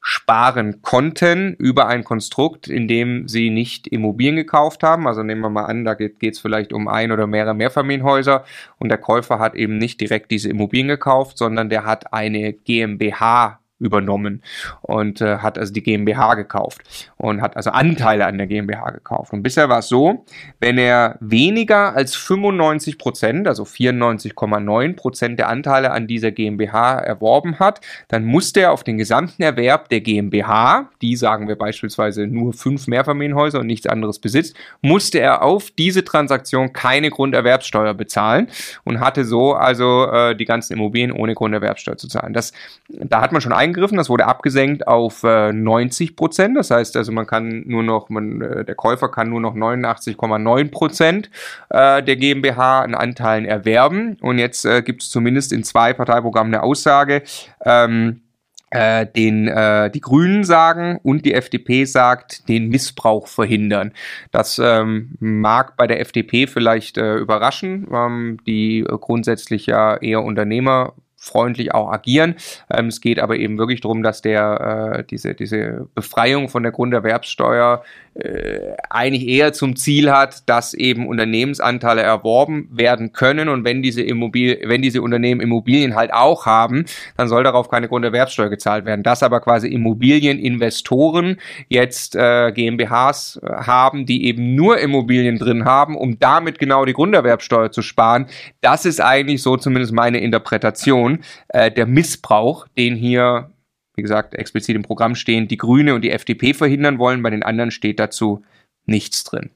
sparen 0.00 0.82
konnten 0.82 1.54
über 1.54 1.88
ein 1.88 2.04
Konstrukt, 2.04 2.68
in 2.68 2.86
dem 2.86 3.26
sie 3.26 3.50
nicht 3.50 3.88
Immobilien 3.88 4.36
gekauft 4.36 4.84
haben. 4.84 5.08
Also 5.08 5.24
nehmen 5.24 5.40
wir 5.40 5.50
mal 5.50 5.64
an, 5.64 5.84
da 5.84 5.94
geht 5.94 6.22
es 6.22 6.38
vielleicht 6.38 6.72
um 6.72 6.86
ein 6.86 7.10
oder 7.10 7.26
mehrere 7.26 7.54
Mehrfamilienhäuser 7.54 8.44
und 8.78 8.88
der 8.88 8.98
Käufer 8.98 9.40
hat 9.40 9.56
eben 9.56 9.78
nicht 9.78 10.00
direkt 10.00 10.30
diese 10.30 10.48
Immobilien 10.48 10.88
gekauft, 10.88 11.36
sondern 11.38 11.68
der 11.68 11.86
hat 11.86 12.12
eine 12.12 12.52
GmbH 12.52 13.59
übernommen 13.80 14.42
und 14.82 15.20
äh, 15.20 15.38
hat 15.38 15.58
also 15.58 15.72
die 15.72 15.82
GmbH 15.82 16.34
gekauft 16.34 16.82
und 17.16 17.42
hat 17.42 17.56
also 17.56 17.70
Anteile 17.70 18.26
an 18.26 18.38
der 18.38 18.46
GmbH 18.46 18.90
gekauft. 18.90 19.32
Und 19.32 19.42
bisher 19.42 19.68
war 19.68 19.80
es 19.80 19.88
so, 19.88 20.24
wenn 20.60 20.78
er 20.78 21.16
weniger 21.20 21.94
als 21.96 22.14
95 22.14 22.98
Prozent, 22.98 23.48
also 23.48 23.64
94,9 23.64 24.94
Prozent 24.94 25.38
der 25.38 25.48
Anteile 25.48 25.90
an 25.90 26.06
dieser 26.06 26.30
GmbH 26.30 26.98
erworben 26.98 27.58
hat, 27.58 27.80
dann 28.08 28.24
musste 28.24 28.60
er 28.60 28.72
auf 28.72 28.84
den 28.84 28.98
gesamten 28.98 29.42
Erwerb 29.42 29.88
der 29.88 30.00
GmbH, 30.00 30.90
die 31.00 31.16
sagen 31.16 31.48
wir 31.48 31.56
beispielsweise 31.56 32.26
nur 32.26 32.52
fünf 32.52 32.86
Mehrfamilienhäuser 32.86 33.60
und 33.60 33.66
nichts 33.66 33.86
anderes 33.86 34.18
besitzt, 34.18 34.54
musste 34.82 35.20
er 35.20 35.42
auf 35.42 35.70
diese 35.70 36.04
Transaktion 36.04 36.72
keine 36.72 37.10
Grunderwerbsteuer 37.10 37.94
bezahlen 37.94 38.48
und 38.84 39.00
hatte 39.00 39.24
so 39.24 39.54
also 39.54 40.06
äh, 40.06 40.36
die 40.36 40.44
ganzen 40.44 40.74
Immobilien 40.74 41.12
ohne 41.12 41.34
Grunderwerbsteuer 41.34 41.96
zu 41.96 42.08
zahlen. 42.08 42.32
Das, 42.32 42.52
da 42.88 43.20
hat 43.20 43.32
man 43.32 43.40
schon 43.40 43.52
eingegriffen, 43.70 43.96
das 43.96 44.08
wurde 44.08 44.26
abgesenkt 44.26 44.86
auf 44.86 45.22
äh, 45.24 45.52
90 45.52 46.16
Prozent. 46.16 46.56
Das 46.56 46.70
heißt 46.70 46.96
also, 46.96 47.12
man 47.12 47.26
kann 47.26 47.62
nur 47.66 47.82
noch, 47.82 48.08
man, 48.08 48.40
äh, 48.40 48.64
der 48.64 48.74
Käufer 48.74 49.08
kann 49.08 49.30
nur 49.30 49.40
noch 49.40 49.54
89,9 49.54 50.70
Prozent 50.70 51.30
äh, 51.70 52.02
der 52.02 52.16
GmbH 52.16 52.80
an 52.82 52.94
Anteilen 52.94 53.44
erwerben. 53.44 54.16
Und 54.20 54.38
jetzt 54.38 54.64
äh, 54.64 54.82
gibt 54.82 55.02
es 55.02 55.10
zumindest 55.10 55.52
in 55.52 55.64
zwei 55.64 55.92
Parteiprogrammen 55.92 56.54
eine 56.54 56.62
Aussage, 56.62 57.22
ähm, 57.64 58.22
äh, 58.70 59.06
den 59.06 59.48
äh, 59.48 59.90
die 59.90 60.00
Grünen 60.00 60.44
sagen 60.44 61.00
und 61.02 61.24
die 61.24 61.34
FDP 61.34 61.84
sagt, 61.84 62.48
den 62.48 62.68
Missbrauch 62.68 63.26
verhindern. 63.26 63.92
Das 64.30 64.60
ähm, 64.62 65.16
mag 65.18 65.76
bei 65.76 65.88
der 65.88 66.00
FDP 66.00 66.46
vielleicht 66.46 66.96
äh, 66.96 67.16
überraschen, 67.16 67.88
ähm, 67.92 68.38
die 68.46 68.84
grundsätzlich 68.88 69.66
ja 69.66 69.96
eher 69.96 70.22
Unternehmer 70.22 70.94
freundlich 71.20 71.72
auch 71.72 71.92
agieren. 71.92 72.34
Ähm, 72.72 72.86
es 72.86 73.00
geht 73.00 73.20
aber 73.20 73.36
eben 73.36 73.58
wirklich 73.58 73.82
darum, 73.82 74.02
dass 74.02 74.22
der 74.22 74.96
äh, 74.98 75.04
diese 75.04 75.34
diese 75.34 75.86
Befreiung 75.94 76.48
von 76.48 76.62
der 76.62 76.72
Grunderwerbssteuer 76.72 77.84
äh, 78.20 78.76
eigentlich 78.90 79.26
eher 79.26 79.52
zum 79.52 79.76
Ziel 79.76 80.10
hat, 80.10 80.48
dass 80.48 80.74
eben 80.74 81.06
Unternehmensanteile 81.06 82.02
erworben 82.02 82.68
werden 82.70 83.12
können 83.12 83.48
und 83.48 83.64
wenn 83.64 83.82
diese 83.82 84.02
Immobilien, 84.02 84.68
wenn 84.68 84.82
diese 84.82 85.02
Unternehmen 85.02 85.40
Immobilien 85.40 85.94
halt 85.94 86.12
auch 86.12 86.46
haben, 86.46 86.84
dann 87.16 87.28
soll 87.28 87.44
darauf 87.44 87.68
keine 87.68 87.88
Grunderwerbsteuer 87.88 88.48
gezahlt 88.48 88.84
werden. 88.84 89.02
Dass 89.02 89.22
aber 89.22 89.40
quasi 89.40 89.68
Immobilieninvestoren 89.68 91.38
jetzt 91.68 92.16
äh, 92.16 92.52
GmbHs 92.52 93.40
haben, 93.42 94.06
die 94.06 94.26
eben 94.26 94.54
nur 94.54 94.78
Immobilien 94.78 95.38
drin 95.38 95.64
haben, 95.64 95.96
um 95.96 96.18
damit 96.18 96.58
genau 96.58 96.84
die 96.84 96.92
Grunderwerbsteuer 96.92 97.72
zu 97.72 97.82
sparen, 97.82 98.26
das 98.60 98.84
ist 98.84 99.00
eigentlich 99.00 99.42
so 99.42 99.56
zumindest 99.56 99.92
meine 99.92 100.20
Interpretation 100.20 101.20
äh, 101.48 101.70
der 101.70 101.86
Missbrauch, 101.86 102.66
den 102.76 102.96
hier 102.96 103.50
wie 103.96 104.02
gesagt, 104.02 104.34
explizit 104.34 104.76
im 104.76 104.82
Programm 104.82 105.14
stehen, 105.14 105.48
die 105.48 105.56
Grüne 105.56 105.94
und 105.94 106.02
die 106.02 106.10
FDP 106.10 106.54
verhindern 106.54 106.98
wollen. 106.98 107.22
Bei 107.22 107.30
den 107.30 107.42
anderen 107.42 107.70
steht 107.70 107.98
dazu 107.98 108.42
nichts 108.86 109.24
drin. 109.24 109.50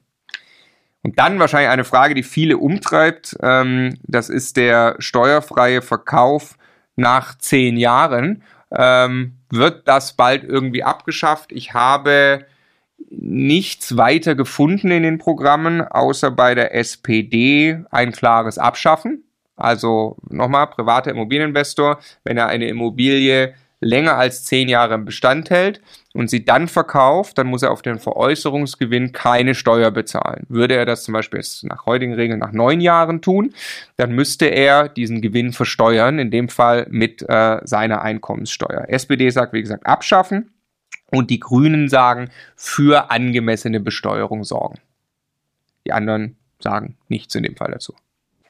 Und 1.03 1.19
dann 1.19 1.39
wahrscheinlich 1.39 1.69
eine 1.69 1.83
Frage, 1.83 2.15
die 2.15 2.23
viele 2.23 2.57
umtreibt. 2.57 3.37
Ähm, 3.41 3.97
das 4.03 4.29
ist 4.29 4.57
der 4.57 4.95
steuerfreie 4.99 5.81
Verkauf 5.81 6.57
nach 6.95 7.37
zehn 7.37 7.77
Jahren. 7.77 8.43
Ähm, 8.71 9.33
wird 9.51 9.87
das 9.87 10.13
bald 10.13 10.43
irgendwie 10.43 10.83
abgeschafft? 10.83 11.51
Ich 11.51 11.73
habe 11.73 12.45
nichts 13.09 13.97
weiter 13.97 14.35
gefunden 14.35 14.91
in 14.91 15.03
den 15.03 15.19
Programmen, 15.19 15.81
außer 15.81 16.31
bei 16.31 16.55
der 16.55 16.73
SPD 16.73 17.83
ein 17.91 18.11
klares 18.11 18.57
Abschaffen. 18.57 19.23
Also 19.55 20.17
nochmal, 20.29 20.67
privater 20.67 21.11
Immobilieninvestor, 21.11 21.99
wenn 22.23 22.37
er 22.37 22.47
eine 22.47 22.67
Immobilie 22.67 23.53
länger 23.85 24.17
als 24.17 24.43
zehn 24.45 24.67
Jahre 24.67 24.95
im 24.95 25.05
Bestand 25.05 25.51
hält 25.51 25.79
und 26.13 26.29
sie 26.29 26.43
dann 26.43 26.67
verkauft, 26.67 27.37
dann 27.37 27.47
muss 27.47 27.61
er 27.61 27.71
auf 27.71 27.83
den 27.83 27.99
Veräußerungsgewinn 27.99 29.11
keine 29.11 29.53
Steuer 29.53 29.91
bezahlen. 29.91 30.45
Würde 30.49 30.75
er 30.75 30.85
das 30.85 31.03
zum 31.03 31.13
Beispiel 31.13 31.39
jetzt 31.39 31.63
nach 31.63 31.85
heutigen 31.85 32.13
Regeln 32.13 32.39
nach 32.39 32.51
neun 32.51 32.81
Jahren 32.81 33.21
tun, 33.21 33.53
dann 33.97 34.11
müsste 34.11 34.47
er 34.47 34.89
diesen 34.89 35.21
Gewinn 35.21 35.53
versteuern, 35.53 36.17
in 36.17 36.31
dem 36.31 36.49
Fall 36.49 36.87
mit 36.89 37.21
äh, 37.29 37.59
seiner 37.63 38.01
Einkommenssteuer. 38.01 38.85
SPD 38.89 39.29
sagt, 39.29 39.53
wie 39.53 39.61
gesagt, 39.61 39.85
abschaffen 39.85 40.51
und 41.11 41.29
die 41.29 41.39
Grünen 41.39 41.87
sagen, 41.87 42.29
für 42.55 43.11
angemessene 43.11 43.79
Besteuerung 43.79 44.43
sorgen. 44.43 44.79
Die 45.85 45.93
anderen 45.93 46.37
sagen 46.59 46.97
nichts 47.07 47.35
in 47.35 47.43
dem 47.43 47.55
Fall 47.55 47.71
dazu. 47.71 47.93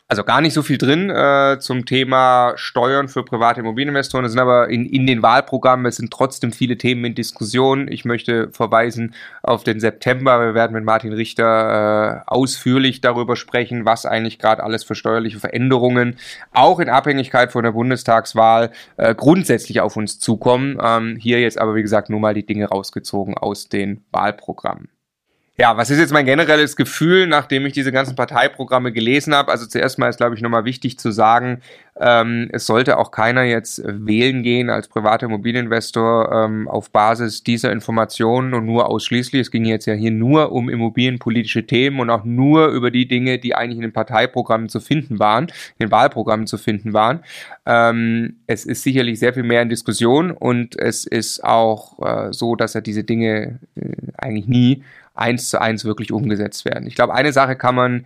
Also 0.07 0.23
gar 0.23 0.39
nicht 0.39 0.53
so 0.53 0.61
viel 0.61 0.77
drin 0.77 1.09
äh, 1.09 1.57
zum 1.59 1.87
Thema 1.87 2.53
Steuern 2.57 3.07
für 3.07 3.25
private 3.25 3.61
Immobilieninvestoren. 3.61 4.23
Es 4.23 4.33
sind 4.33 4.39
aber 4.39 4.69
in, 4.69 4.85
in 4.85 5.07
den 5.07 5.23
Wahlprogrammen, 5.23 5.87
es 5.87 5.95
sind 5.95 6.11
trotzdem 6.11 6.51
viele 6.51 6.77
Themen 6.77 7.05
in 7.05 7.15
Diskussion. 7.15 7.91
Ich 7.91 8.05
möchte 8.05 8.51
verweisen 8.51 9.15
auf 9.41 9.63
den 9.63 9.79
September. 9.79 10.39
Wir 10.39 10.53
werden 10.53 10.73
mit 10.73 10.83
Martin 10.83 11.11
Richter 11.11 12.23
äh, 12.27 12.31
ausführlich 12.31 13.01
darüber 13.01 13.35
sprechen, 13.35 13.85
was 13.85 14.05
eigentlich 14.05 14.37
gerade 14.37 14.63
alles 14.63 14.83
für 14.83 14.93
steuerliche 14.93 15.39
Veränderungen, 15.39 16.17
auch 16.53 16.79
in 16.79 16.89
Abhängigkeit 16.89 17.51
von 17.51 17.63
der 17.63 17.71
Bundestagswahl, 17.71 18.69
äh, 18.97 19.15
grundsätzlich 19.15 19.81
auf 19.81 19.97
uns 19.97 20.19
zukommen. 20.19 20.77
Ähm, 20.83 21.17
hier 21.19 21.41
jetzt 21.41 21.57
aber, 21.57 21.73
wie 21.73 21.81
gesagt, 21.81 22.11
nur 22.11 22.19
mal 22.19 22.35
die 22.35 22.45
Dinge 22.45 22.67
rausgezogen 22.67 23.35
aus 23.39 23.69
den 23.69 24.05
Wahlprogrammen. 24.11 24.94
Ja, 25.57 25.77
was 25.77 25.89
ist 25.89 25.99
jetzt 25.99 26.11
mein 26.11 26.25
generelles 26.25 26.75
Gefühl, 26.75 27.27
nachdem 27.27 27.65
ich 27.65 27.71
diese 27.71 27.93
ganzen 27.93 28.17
Parteiprogramme 28.17 28.91
gelesen 28.91 29.33
habe? 29.33 29.51
Also 29.53 29.65
zuerst 29.65 29.97
mal 29.97 30.09
ist, 30.09 30.17
glaube 30.17 30.35
ich, 30.35 30.41
nochmal 30.41 30.65
wichtig 30.65 30.99
zu 30.99 31.11
sagen, 31.11 31.61
ähm, 31.97 32.49
es 32.51 32.65
sollte 32.65 32.97
auch 32.97 33.09
keiner 33.09 33.43
jetzt 33.43 33.81
wählen 33.85 34.43
gehen 34.43 34.69
als 34.69 34.89
privater 34.89 35.27
Immobilieninvestor 35.27 36.29
ähm, 36.29 36.67
auf 36.67 36.91
Basis 36.91 37.41
dieser 37.41 37.71
Informationen 37.71 38.53
und 38.53 38.65
nur 38.65 38.89
ausschließlich. 38.89 39.43
Es 39.43 39.51
ging 39.51 39.63
jetzt 39.63 39.85
ja 39.85 39.93
hier 39.93 40.11
nur 40.11 40.51
um 40.51 40.67
immobilienpolitische 40.67 41.65
Themen 41.65 42.01
und 42.01 42.09
auch 42.09 42.25
nur 42.25 42.67
über 42.67 42.91
die 42.91 43.07
Dinge, 43.07 43.39
die 43.39 43.55
eigentlich 43.55 43.77
in 43.77 43.83
den 43.83 43.93
Parteiprogrammen 43.93 44.67
zu 44.67 44.81
finden 44.81 45.19
waren, 45.19 45.45
in 45.77 45.87
den 45.87 45.91
Wahlprogrammen 45.91 46.47
zu 46.47 46.57
finden 46.57 46.91
waren. 46.91 47.21
Ähm, 47.65 48.41
es 48.45 48.65
ist 48.65 48.83
sicherlich 48.83 49.19
sehr 49.19 49.33
viel 49.33 49.43
mehr 49.43 49.61
in 49.61 49.69
Diskussion 49.69 50.31
und 50.31 50.77
es 50.77 51.05
ist 51.05 51.45
auch 51.45 51.97
äh, 52.05 52.33
so, 52.33 52.57
dass 52.57 52.75
er 52.75 52.81
diese 52.81 53.05
Dinge 53.05 53.59
äh, 53.77 53.93
eigentlich 54.17 54.47
nie 54.47 54.83
eins 55.15 55.49
zu 55.49 55.60
eins 55.60 55.86
wirklich 55.86 56.12
umgesetzt 56.12 56.65
werden. 56.65 56.88
Ich 56.88 56.95
glaube, 56.95 57.13
eine 57.13 57.34
Sache 57.34 57.56
kann 57.56 57.75
man 57.75 58.06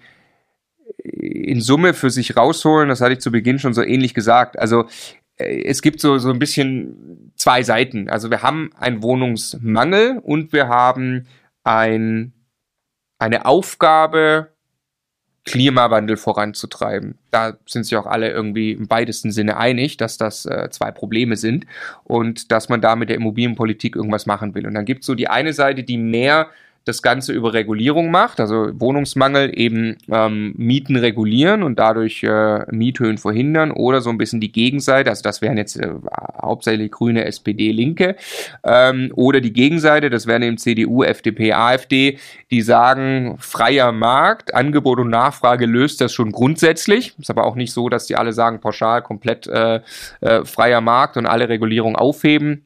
in 1.03 1.61
Summe 1.61 1.93
für 1.93 2.09
sich 2.09 2.35
rausholen, 2.35 2.89
das 2.89 3.01
hatte 3.01 3.13
ich 3.13 3.19
zu 3.19 3.31
Beginn 3.31 3.59
schon 3.59 3.73
so 3.73 3.83
ähnlich 3.83 4.13
gesagt. 4.13 4.57
Also 4.57 4.85
äh, 5.37 5.63
es 5.63 5.81
gibt 5.81 5.99
so, 5.99 6.17
so 6.17 6.29
ein 6.29 6.39
bisschen 6.39 7.31
zwei 7.35 7.63
Seiten. 7.63 8.09
Also 8.09 8.29
wir 8.29 8.41
haben 8.41 8.71
einen 8.77 9.03
Wohnungsmangel 9.03 10.19
und 10.19 10.53
wir 10.53 10.67
haben 10.67 11.27
ein, 11.63 12.33
eine 13.17 13.45
Aufgabe, 13.45 14.49
Klimawandel 15.45 16.17
voranzutreiben. 16.17 17.17
Da 17.31 17.57
sind 17.65 17.83
sich 17.83 17.95
auch 17.95 18.05
alle 18.05 18.29
irgendwie 18.29 18.73
im 18.73 18.89
weitesten 18.89 19.31
Sinne 19.31 19.57
einig, 19.57 19.97
dass 19.97 20.17
das 20.17 20.45
äh, 20.45 20.69
zwei 20.69 20.91
Probleme 20.91 21.37
sind 21.37 21.65
und 22.03 22.51
dass 22.51 22.69
man 22.69 22.81
da 22.81 22.95
mit 22.95 23.09
der 23.09 23.15
Immobilienpolitik 23.15 23.95
irgendwas 23.95 24.25
machen 24.25 24.53
will. 24.53 24.67
Und 24.67 24.75
dann 24.75 24.85
gibt 24.85 25.01
es 25.01 25.07
so 25.07 25.15
die 25.15 25.27
eine 25.27 25.53
Seite, 25.53 25.83
die 25.83 25.97
mehr 25.97 26.49
das 26.89 27.01
Ganze 27.01 27.31
über 27.33 27.53
Regulierung 27.53 28.11
macht, 28.11 28.39
also 28.39 28.69
Wohnungsmangel 28.73 29.57
eben 29.57 29.97
ähm, 30.11 30.53
Mieten 30.57 30.95
regulieren 30.95 31.63
und 31.63 31.79
dadurch 31.79 32.23
äh, 32.23 32.65
Miethöhen 32.71 33.17
verhindern 33.17 33.71
oder 33.71 34.01
so 34.01 34.09
ein 34.09 34.17
bisschen 34.17 34.41
die 34.41 34.51
Gegenseite, 34.51 35.09
also 35.09 35.23
das 35.23 35.41
wären 35.41 35.57
jetzt 35.57 35.77
äh, 35.77 35.89
hauptsächlich 36.41 36.91
Grüne, 36.91 37.25
SPD, 37.25 37.71
Linke 37.71 38.15
ähm, 38.63 39.11
oder 39.15 39.39
die 39.39 39.53
Gegenseite, 39.53 40.09
das 40.09 40.27
wären 40.27 40.41
eben 40.41 40.57
CDU, 40.57 41.03
FDP, 41.03 41.53
AfD, 41.53 42.17
die 42.51 42.61
sagen, 42.61 43.35
freier 43.39 43.91
Markt, 43.91 44.53
Angebot 44.53 44.99
und 44.99 45.09
Nachfrage 45.09 45.65
löst 45.65 46.01
das 46.01 46.13
schon 46.13 46.31
grundsätzlich, 46.31 47.13
ist 47.19 47.29
aber 47.29 47.45
auch 47.45 47.55
nicht 47.55 47.71
so, 47.71 47.89
dass 47.89 48.07
die 48.07 48.15
alle 48.15 48.33
sagen, 48.33 48.59
pauschal 48.59 49.01
komplett 49.01 49.47
äh, 49.47 49.81
äh, 50.21 50.43
freier 50.45 50.81
Markt 50.81 51.17
und 51.17 51.27
alle 51.27 51.49
Regulierung 51.49 51.95
aufheben 51.95 52.65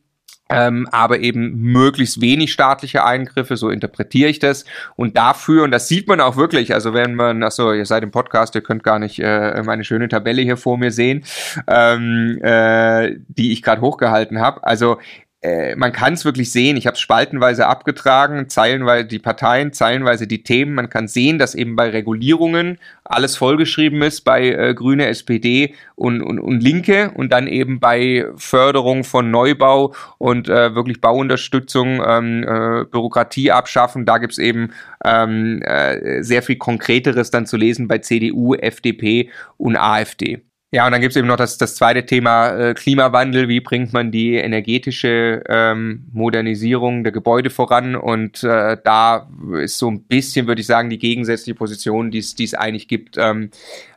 ähm, 0.54 0.88
aber 0.92 1.20
eben 1.20 1.56
möglichst 1.60 2.22
wenig 2.22 2.52
staatliche 2.52 3.04
Eingriffe, 3.04 3.58
so 3.58 3.70
interpretiere 3.70 4.30
ich 4.30 4.40
das. 4.40 4.66
Und 4.96 5.18
dafür, 5.18 5.64
und 5.64 5.72
das 5.72 5.88
sieht 5.88 6.08
man 6.08 6.22
auch 6.22 6.36
wirklich, 6.36 6.74
also 6.74 6.94
wenn 6.94 7.16
man, 7.16 7.44
achso, 7.44 7.74
ihr 7.74 7.86
seid 7.86 8.04
im 8.04 8.12
Podcast, 8.12 8.56
ihr 8.56 8.62
könnt 8.62 8.84
gar 8.84 9.00
nicht 9.00 9.20
äh, 9.20 9.62
meine 9.64 9.84
schöne 9.84 10.08
Tabelle 10.08 10.42
hier 10.42 10.58
vor 10.58 10.78
mir 10.78 10.92
sehen, 10.92 11.24
ähm, 11.68 12.40
äh, 12.42 13.16
die 13.28 13.52
ich 13.52 13.62
gerade 13.62 13.82
hochgehalten 13.82 14.40
habe. 14.40 14.64
Also 14.64 14.98
äh, 15.44 15.76
man 15.76 15.92
kann 15.92 16.14
es 16.14 16.24
wirklich 16.24 16.52
sehen. 16.52 16.78
Ich 16.78 16.88
habe 16.88 16.96
es 16.96 17.02
spaltenweise 17.02 17.68
abgetragen, 17.68 18.48
zeilenweise 18.48 19.06
die 19.06 19.20
Parteien, 19.20 19.74
zeilenweise 19.74 20.26
die 20.26 20.42
Themen. 20.42 20.74
Man 20.74 20.90
kann 20.90 21.10
sehen, 21.10 21.38
dass 21.38 21.54
eben 21.54 21.76
bei 21.76 21.90
Regulierungen 21.90 22.80
alles 23.04 23.36
vollgeschrieben 23.36 24.02
ist 24.02 24.22
bei 24.22 24.50
äh, 24.50 24.74
Grüne, 24.74 25.08
SPD 25.08 25.76
und, 25.96 26.22
und, 26.22 26.40
und 26.40 26.64
Linke 26.64 27.12
und 27.16 27.34
dann 27.34 27.48
eben 27.48 27.82
bei 27.82 28.26
Förderung 28.38 29.04
von 29.04 29.32
Neubau 29.32 29.94
und 30.18 30.48
äh, 30.48 30.76
wirklich 30.76 31.02
Bauunterstützung, 31.02 32.02
ähm, 32.08 32.44
äh, 32.44 32.86
Bürokratie 32.86 33.52
abschaffen. 33.52 34.06
Da 34.06 34.20
gibt's 34.20 34.38
eben 34.38 34.72
ähm, 35.04 35.62
äh, 35.64 36.24
sehr 36.24 36.42
viel 36.42 36.56
Konkreteres 36.56 37.32
dann 37.32 37.46
zu 37.46 37.58
lesen 37.58 37.90
bei 37.90 37.98
CDU, 37.98 38.56
FDP 38.56 39.30
und 39.58 39.76
AfD. 39.76 40.42
Ja, 40.74 40.88
und 40.88 40.92
dann 40.92 41.02
gibt 41.02 41.12
es 41.12 41.18
eben 41.18 41.28
noch 41.28 41.36
das, 41.36 41.60
das 41.60 41.76
zweite 41.76 42.04
Thema 42.04 42.48
äh, 42.48 42.74
Klimawandel. 42.74 43.48
Wie 43.48 43.60
bringt 43.60 43.94
man 43.94 44.10
die 44.10 44.34
energetische 44.34 45.44
ähm, 45.48 46.08
Modernisierung 46.14 47.04
der 47.04 47.14
Gebäude 47.14 47.52
voran? 47.52 47.96
Und 47.96 48.44
äh, 48.44 48.78
da 48.84 49.30
ist 49.62 49.78
so 49.78 49.92
ein 49.92 50.02
bisschen, 50.02 50.48
würde 50.48 50.62
ich 50.62 50.66
sagen, 50.66 50.90
die 50.90 50.98
gegensätzliche 50.98 51.54
Position, 51.54 52.10
die 52.10 52.18
es 52.18 52.56
eigentlich 52.56 52.88
gibt, 52.88 53.18
ähm, 53.20 53.52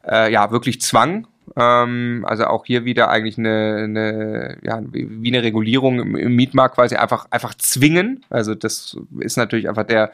äh, 0.06 0.30
ja, 0.30 0.50
wirklich 0.50 0.82
Zwang. 0.82 1.26
Ähm, 1.56 2.26
also 2.28 2.44
auch 2.44 2.66
hier 2.66 2.84
wieder 2.84 3.08
eigentlich 3.08 3.38
eine, 3.38 3.84
eine 3.84 4.58
ja, 4.62 4.82
wie 4.92 5.30
eine 5.30 5.42
Regulierung 5.42 5.98
im, 5.98 6.14
im 6.14 6.36
Mietmarkt 6.36 6.74
quasi 6.74 6.96
einfach, 6.96 7.26
einfach 7.30 7.54
zwingen. 7.54 8.22
Also 8.28 8.54
das 8.54 8.98
ist 9.20 9.38
natürlich 9.38 9.70
einfach 9.70 9.86
der, 9.86 10.12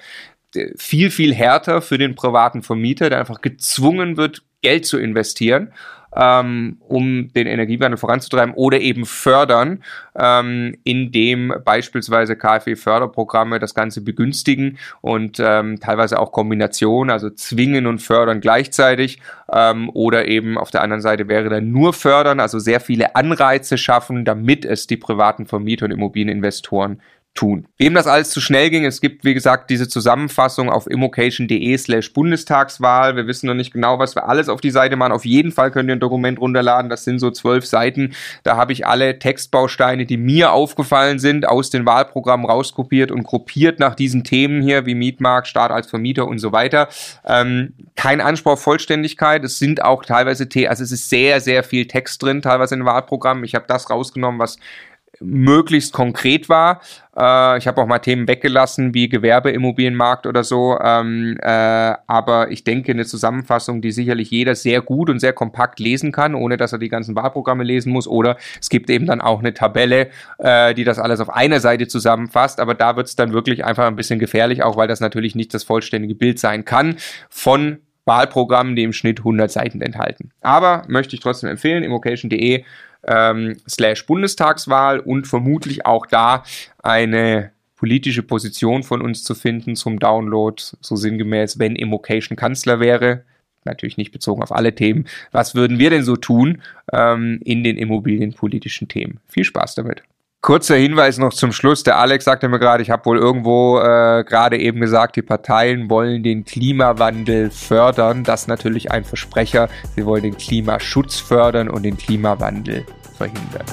der 0.55 0.69
viel, 0.77 1.11
viel 1.11 1.35
härter 1.35 1.83
für 1.83 1.99
den 1.99 2.15
privaten 2.15 2.63
Vermieter, 2.63 3.11
der 3.11 3.19
einfach 3.19 3.41
gezwungen 3.41 4.17
wird, 4.17 4.45
Geld 4.61 4.87
zu 4.87 4.97
investieren 4.97 5.73
ähm, 6.17 6.79
um 6.89 7.33
den 7.33 7.47
Energiewandel 7.47 7.97
voranzutreiben 7.97 8.55
oder 8.55 8.81
eben 8.81 9.07
fördern, 9.07 9.83
ähm, 10.19 10.77
indem 10.85 11.55
beispielsweise 11.65 12.37
KfW-Förderprogramme 12.37 13.59
das 13.59 13.75
Ganze 13.75 14.03
begünstigen 14.03 14.79
und 15.01 15.41
ähm, 15.41 15.81
teilweise 15.81 16.19
auch 16.19 16.33
Kombinationen, 16.33 17.11
also 17.11 17.31
zwingen 17.31 17.87
und 17.87 18.01
fördern 18.01 18.41
gleichzeitig. 18.41 19.21
Ähm, 19.53 19.91
oder 19.93 20.29
eben 20.29 20.59
auf 20.59 20.71
der 20.71 20.83
anderen 20.83 21.03
Seite 21.03 21.29
wäre 21.29 21.49
dann 21.49 21.71
nur 21.71 21.93
fördern, 21.93 22.41
also 22.41 22.59
sehr 22.59 22.81
viele 22.81 23.17
Anreize 23.17 23.79
schaffen, 23.79 24.25
damit 24.25 24.65
es 24.65 24.87
die 24.87 24.97
privaten 24.97 25.47
Vermieter 25.47 25.87
und 25.87 25.93
Immobilieninvestoren 25.93 27.01
tun. 27.35 27.67
Wem 27.79 27.95
das 27.95 28.07
alles 28.07 28.31
zu 28.31 28.41
schnell 28.41 28.69
ging, 28.69 28.85
es 28.85 29.01
gibt, 29.01 29.25
wie 29.25 29.33
gesagt, 29.33 29.71
diese 29.71 29.89
Zusammenfassung 29.89 30.69
auf 30.69 30.87
immocation.de 30.87 31.79
slash 31.79 32.13
Bundestagswahl. 32.13 33.17
Wir 33.17 33.27
wissen 33.27 33.47
noch 33.47 33.55
nicht 33.55 33.73
genau, 33.73 33.99
was 33.99 34.15
wir 34.15 34.29
alles 34.29 34.51
auf 34.51 34.61
die 34.61 34.71
Seite 34.71 34.97
machen. 34.97 35.13
Auf 35.13 35.25
jeden 35.25 35.51
Fall 35.51 35.71
könnt 35.71 35.89
ihr 35.89 35.97
ein 35.97 36.01
Dokument 36.01 36.39
runterladen. 36.39 36.91
Das 36.91 37.05
sind 37.05 37.21
so 37.21 37.31
zwölf 37.31 37.65
Seiten. 37.65 38.15
Da 38.43 38.57
habe 38.57 38.73
ich 38.73 38.87
alle 38.87 39.19
Textbausteine, 39.19 40.05
die 40.05 40.19
mir 40.19 40.53
aufgefallen 40.53 41.19
sind, 41.19 41.49
aus 41.49 41.71
den 41.71 41.87
Wahlprogrammen 41.87 42.45
rauskopiert 42.45 43.11
und 43.11 43.23
gruppiert 43.25 43.79
nach 43.79 43.95
diesen 43.95 44.25
Themen 44.25 44.61
hier, 44.61 44.85
wie 44.85 44.95
Mietmarkt, 44.95 45.47
Staat 45.47 45.71
als 45.71 45.89
Vermieter 45.89 46.27
und 46.27 46.39
so 46.39 46.53
weiter. 46.53 46.89
Ähm, 47.25 47.73
kein 47.97 48.21
Anspruch 48.21 48.53
auf 48.53 48.63
Vollständigkeit. 48.63 49.43
Es 49.43 49.59
sind 49.59 49.83
auch 49.83 50.05
teilweise, 50.05 50.47
also 50.69 50.85
es 50.85 50.93
ist 50.93 51.09
sehr, 51.09 51.41
sehr 51.41 51.65
viel 51.65 51.87
Text 51.87 52.23
drin, 52.23 52.43
teilweise 52.43 52.75
in 52.75 52.85
Wahlprogrammen. 52.85 53.45
Ich 53.45 53.55
habe 53.55 53.65
das 53.67 53.89
rausgenommen, 53.89 54.39
was 54.39 54.59
möglichst 55.23 55.93
konkret 55.93 56.49
war. 56.49 56.81
Äh, 57.17 57.59
ich 57.59 57.67
habe 57.67 57.81
auch 57.81 57.87
mal 57.87 57.99
Themen 57.99 58.29
weggelassen 58.29 58.95
wie 58.95 59.09
Gewerbeimmobilienmarkt 59.09 60.27
oder 60.27 60.45
so. 60.45 60.79
Ähm, 60.83 61.39
äh, 61.41 61.95
aber 62.07 62.51
ich 62.51 62.65
denke, 62.65 62.93
eine 62.93 63.05
Zusammenfassung, 63.05 63.83
die 63.83 63.93
sicherlich 63.93 64.31
jeder 64.31 64.55
sehr 64.55 64.81
gut 64.81 65.11
und 65.11 65.19
sehr 65.19 65.33
kompakt 65.33 65.81
lesen 65.81 66.13
kann, 66.13 66.35
ohne 66.35 66.57
dass 66.57 66.73
er 66.73 66.79
die 66.79 66.89
ganzen 66.89 67.15
Wahlprogramme 67.15 67.65
lesen 67.65 67.93
muss. 67.93 68.07
Oder 68.07 68.37
es 68.61 68.69
gibt 68.69 68.91
eben 68.91 69.07
dann 69.07 69.21
auch 69.21 69.41
eine 69.41 69.55
Tabelle, 69.55 70.11
äh, 70.39 70.75
die 70.75 70.85
das 70.85 70.99
alles 70.99 71.21
auf 71.21 71.31
einer 71.31 71.61
Seite 71.61 71.87
zusammenfasst. 71.89 72.61
Aber 72.61 72.75
da 72.75 72.97
wird 72.97 73.07
es 73.07 73.17
dann 73.17 73.33
wirklich 73.33 73.65
einfach 73.65 73.87
ein 73.87 73.97
bisschen 73.97 74.19
gefährlich, 74.19 74.63
auch 74.63 74.77
weil 74.77 74.89
das 74.89 75.01
natürlich 75.01 75.35
nicht 75.35 75.55
das 75.55 75.65
vollständige 75.65 76.15
Bild 76.15 76.39
sein 76.39 76.65
kann 76.65 76.97
von 77.29 77.79
Wahlprogrammen, 78.05 78.75
die 78.75 78.83
im 78.83 78.93
Schnitt 78.93 79.21
100 79.21 79.51
Seiten 79.51 79.81
enthalten. 79.81 80.31
Aber 80.41 80.83
möchte 80.89 81.15
ich 81.15 81.21
trotzdem 81.21 81.51
empfehlen, 81.51 81.85
immocation.de 81.85 82.65
ähm, 83.07 83.57
slash 83.69 84.07
Bundestagswahl 84.07 85.01
und 85.01 85.27
vermutlich 85.27 85.87
auch 85.87 86.07
da 86.07 86.45
eine 86.79 87.53
politische 87.77 88.23
Position 88.23 88.85
von 88.85 89.03
uns 89.03 89.25
zu 89.25 89.35
finden 89.35 89.75
zum 89.75 89.99
Download, 89.99 90.63
so 90.81 90.95
sinngemäß, 90.97 91.59
wenn 91.59 91.75
Immocation 91.75 92.37
Kanzler 92.37 92.79
wäre, 92.79 93.25
natürlich 93.65 93.97
nicht 93.97 94.13
bezogen 94.13 94.43
auf 94.43 94.53
alle 94.53 94.75
Themen, 94.75 95.07
was 95.33 95.55
würden 95.55 95.79
wir 95.79 95.91
denn 95.91 96.05
so 96.05 96.17
tun 96.17 96.63
ähm, 96.93 97.41
in 97.45 97.65
den 97.65 97.77
immobilienpolitischen 97.77 98.89
Themen? 98.89 99.21
Viel 99.29 99.45
Spaß 99.45 99.75
damit. 99.75 100.03
Kurzer 100.43 100.75
Hinweis 100.75 101.19
noch 101.19 101.33
zum 101.33 101.53
Schluss. 101.53 101.85
Der 101.85 101.99
Alex 101.99 102.25
sagte 102.25 102.49
mir 102.49 102.59
gerade, 102.59 102.83
ich 102.83 102.91
habe 102.91 103.05
wohl 103.05 103.17
irgendwo 103.17 103.79
äh, 103.79 104.25
gerade 104.25 104.59
eben 104.59 104.81
gesagt, 104.81 105.15
die 105.15 105.23
Parteien 105.23 105.89
wollen 105.89 106.25
den 106.25 106.45
Klimawandel 106.45 107.49
fördern. 107.49 108.25
Das 108.25 108.43
ist 108.43 108.49
natürlich 108.49 108.91
ein 108.91 109.05
Versprecher. 109.05 109.69
Sie 109.95 110.05
wollen 110.05 110.25
den 110.25 110.37
Klimaschutz 110.37 111.21
fördern 111.21 111.69
und 111.69 111.85
den 111.85 111.97
Klimawandel 111.97 112.85
verhindern. 113.17 113.67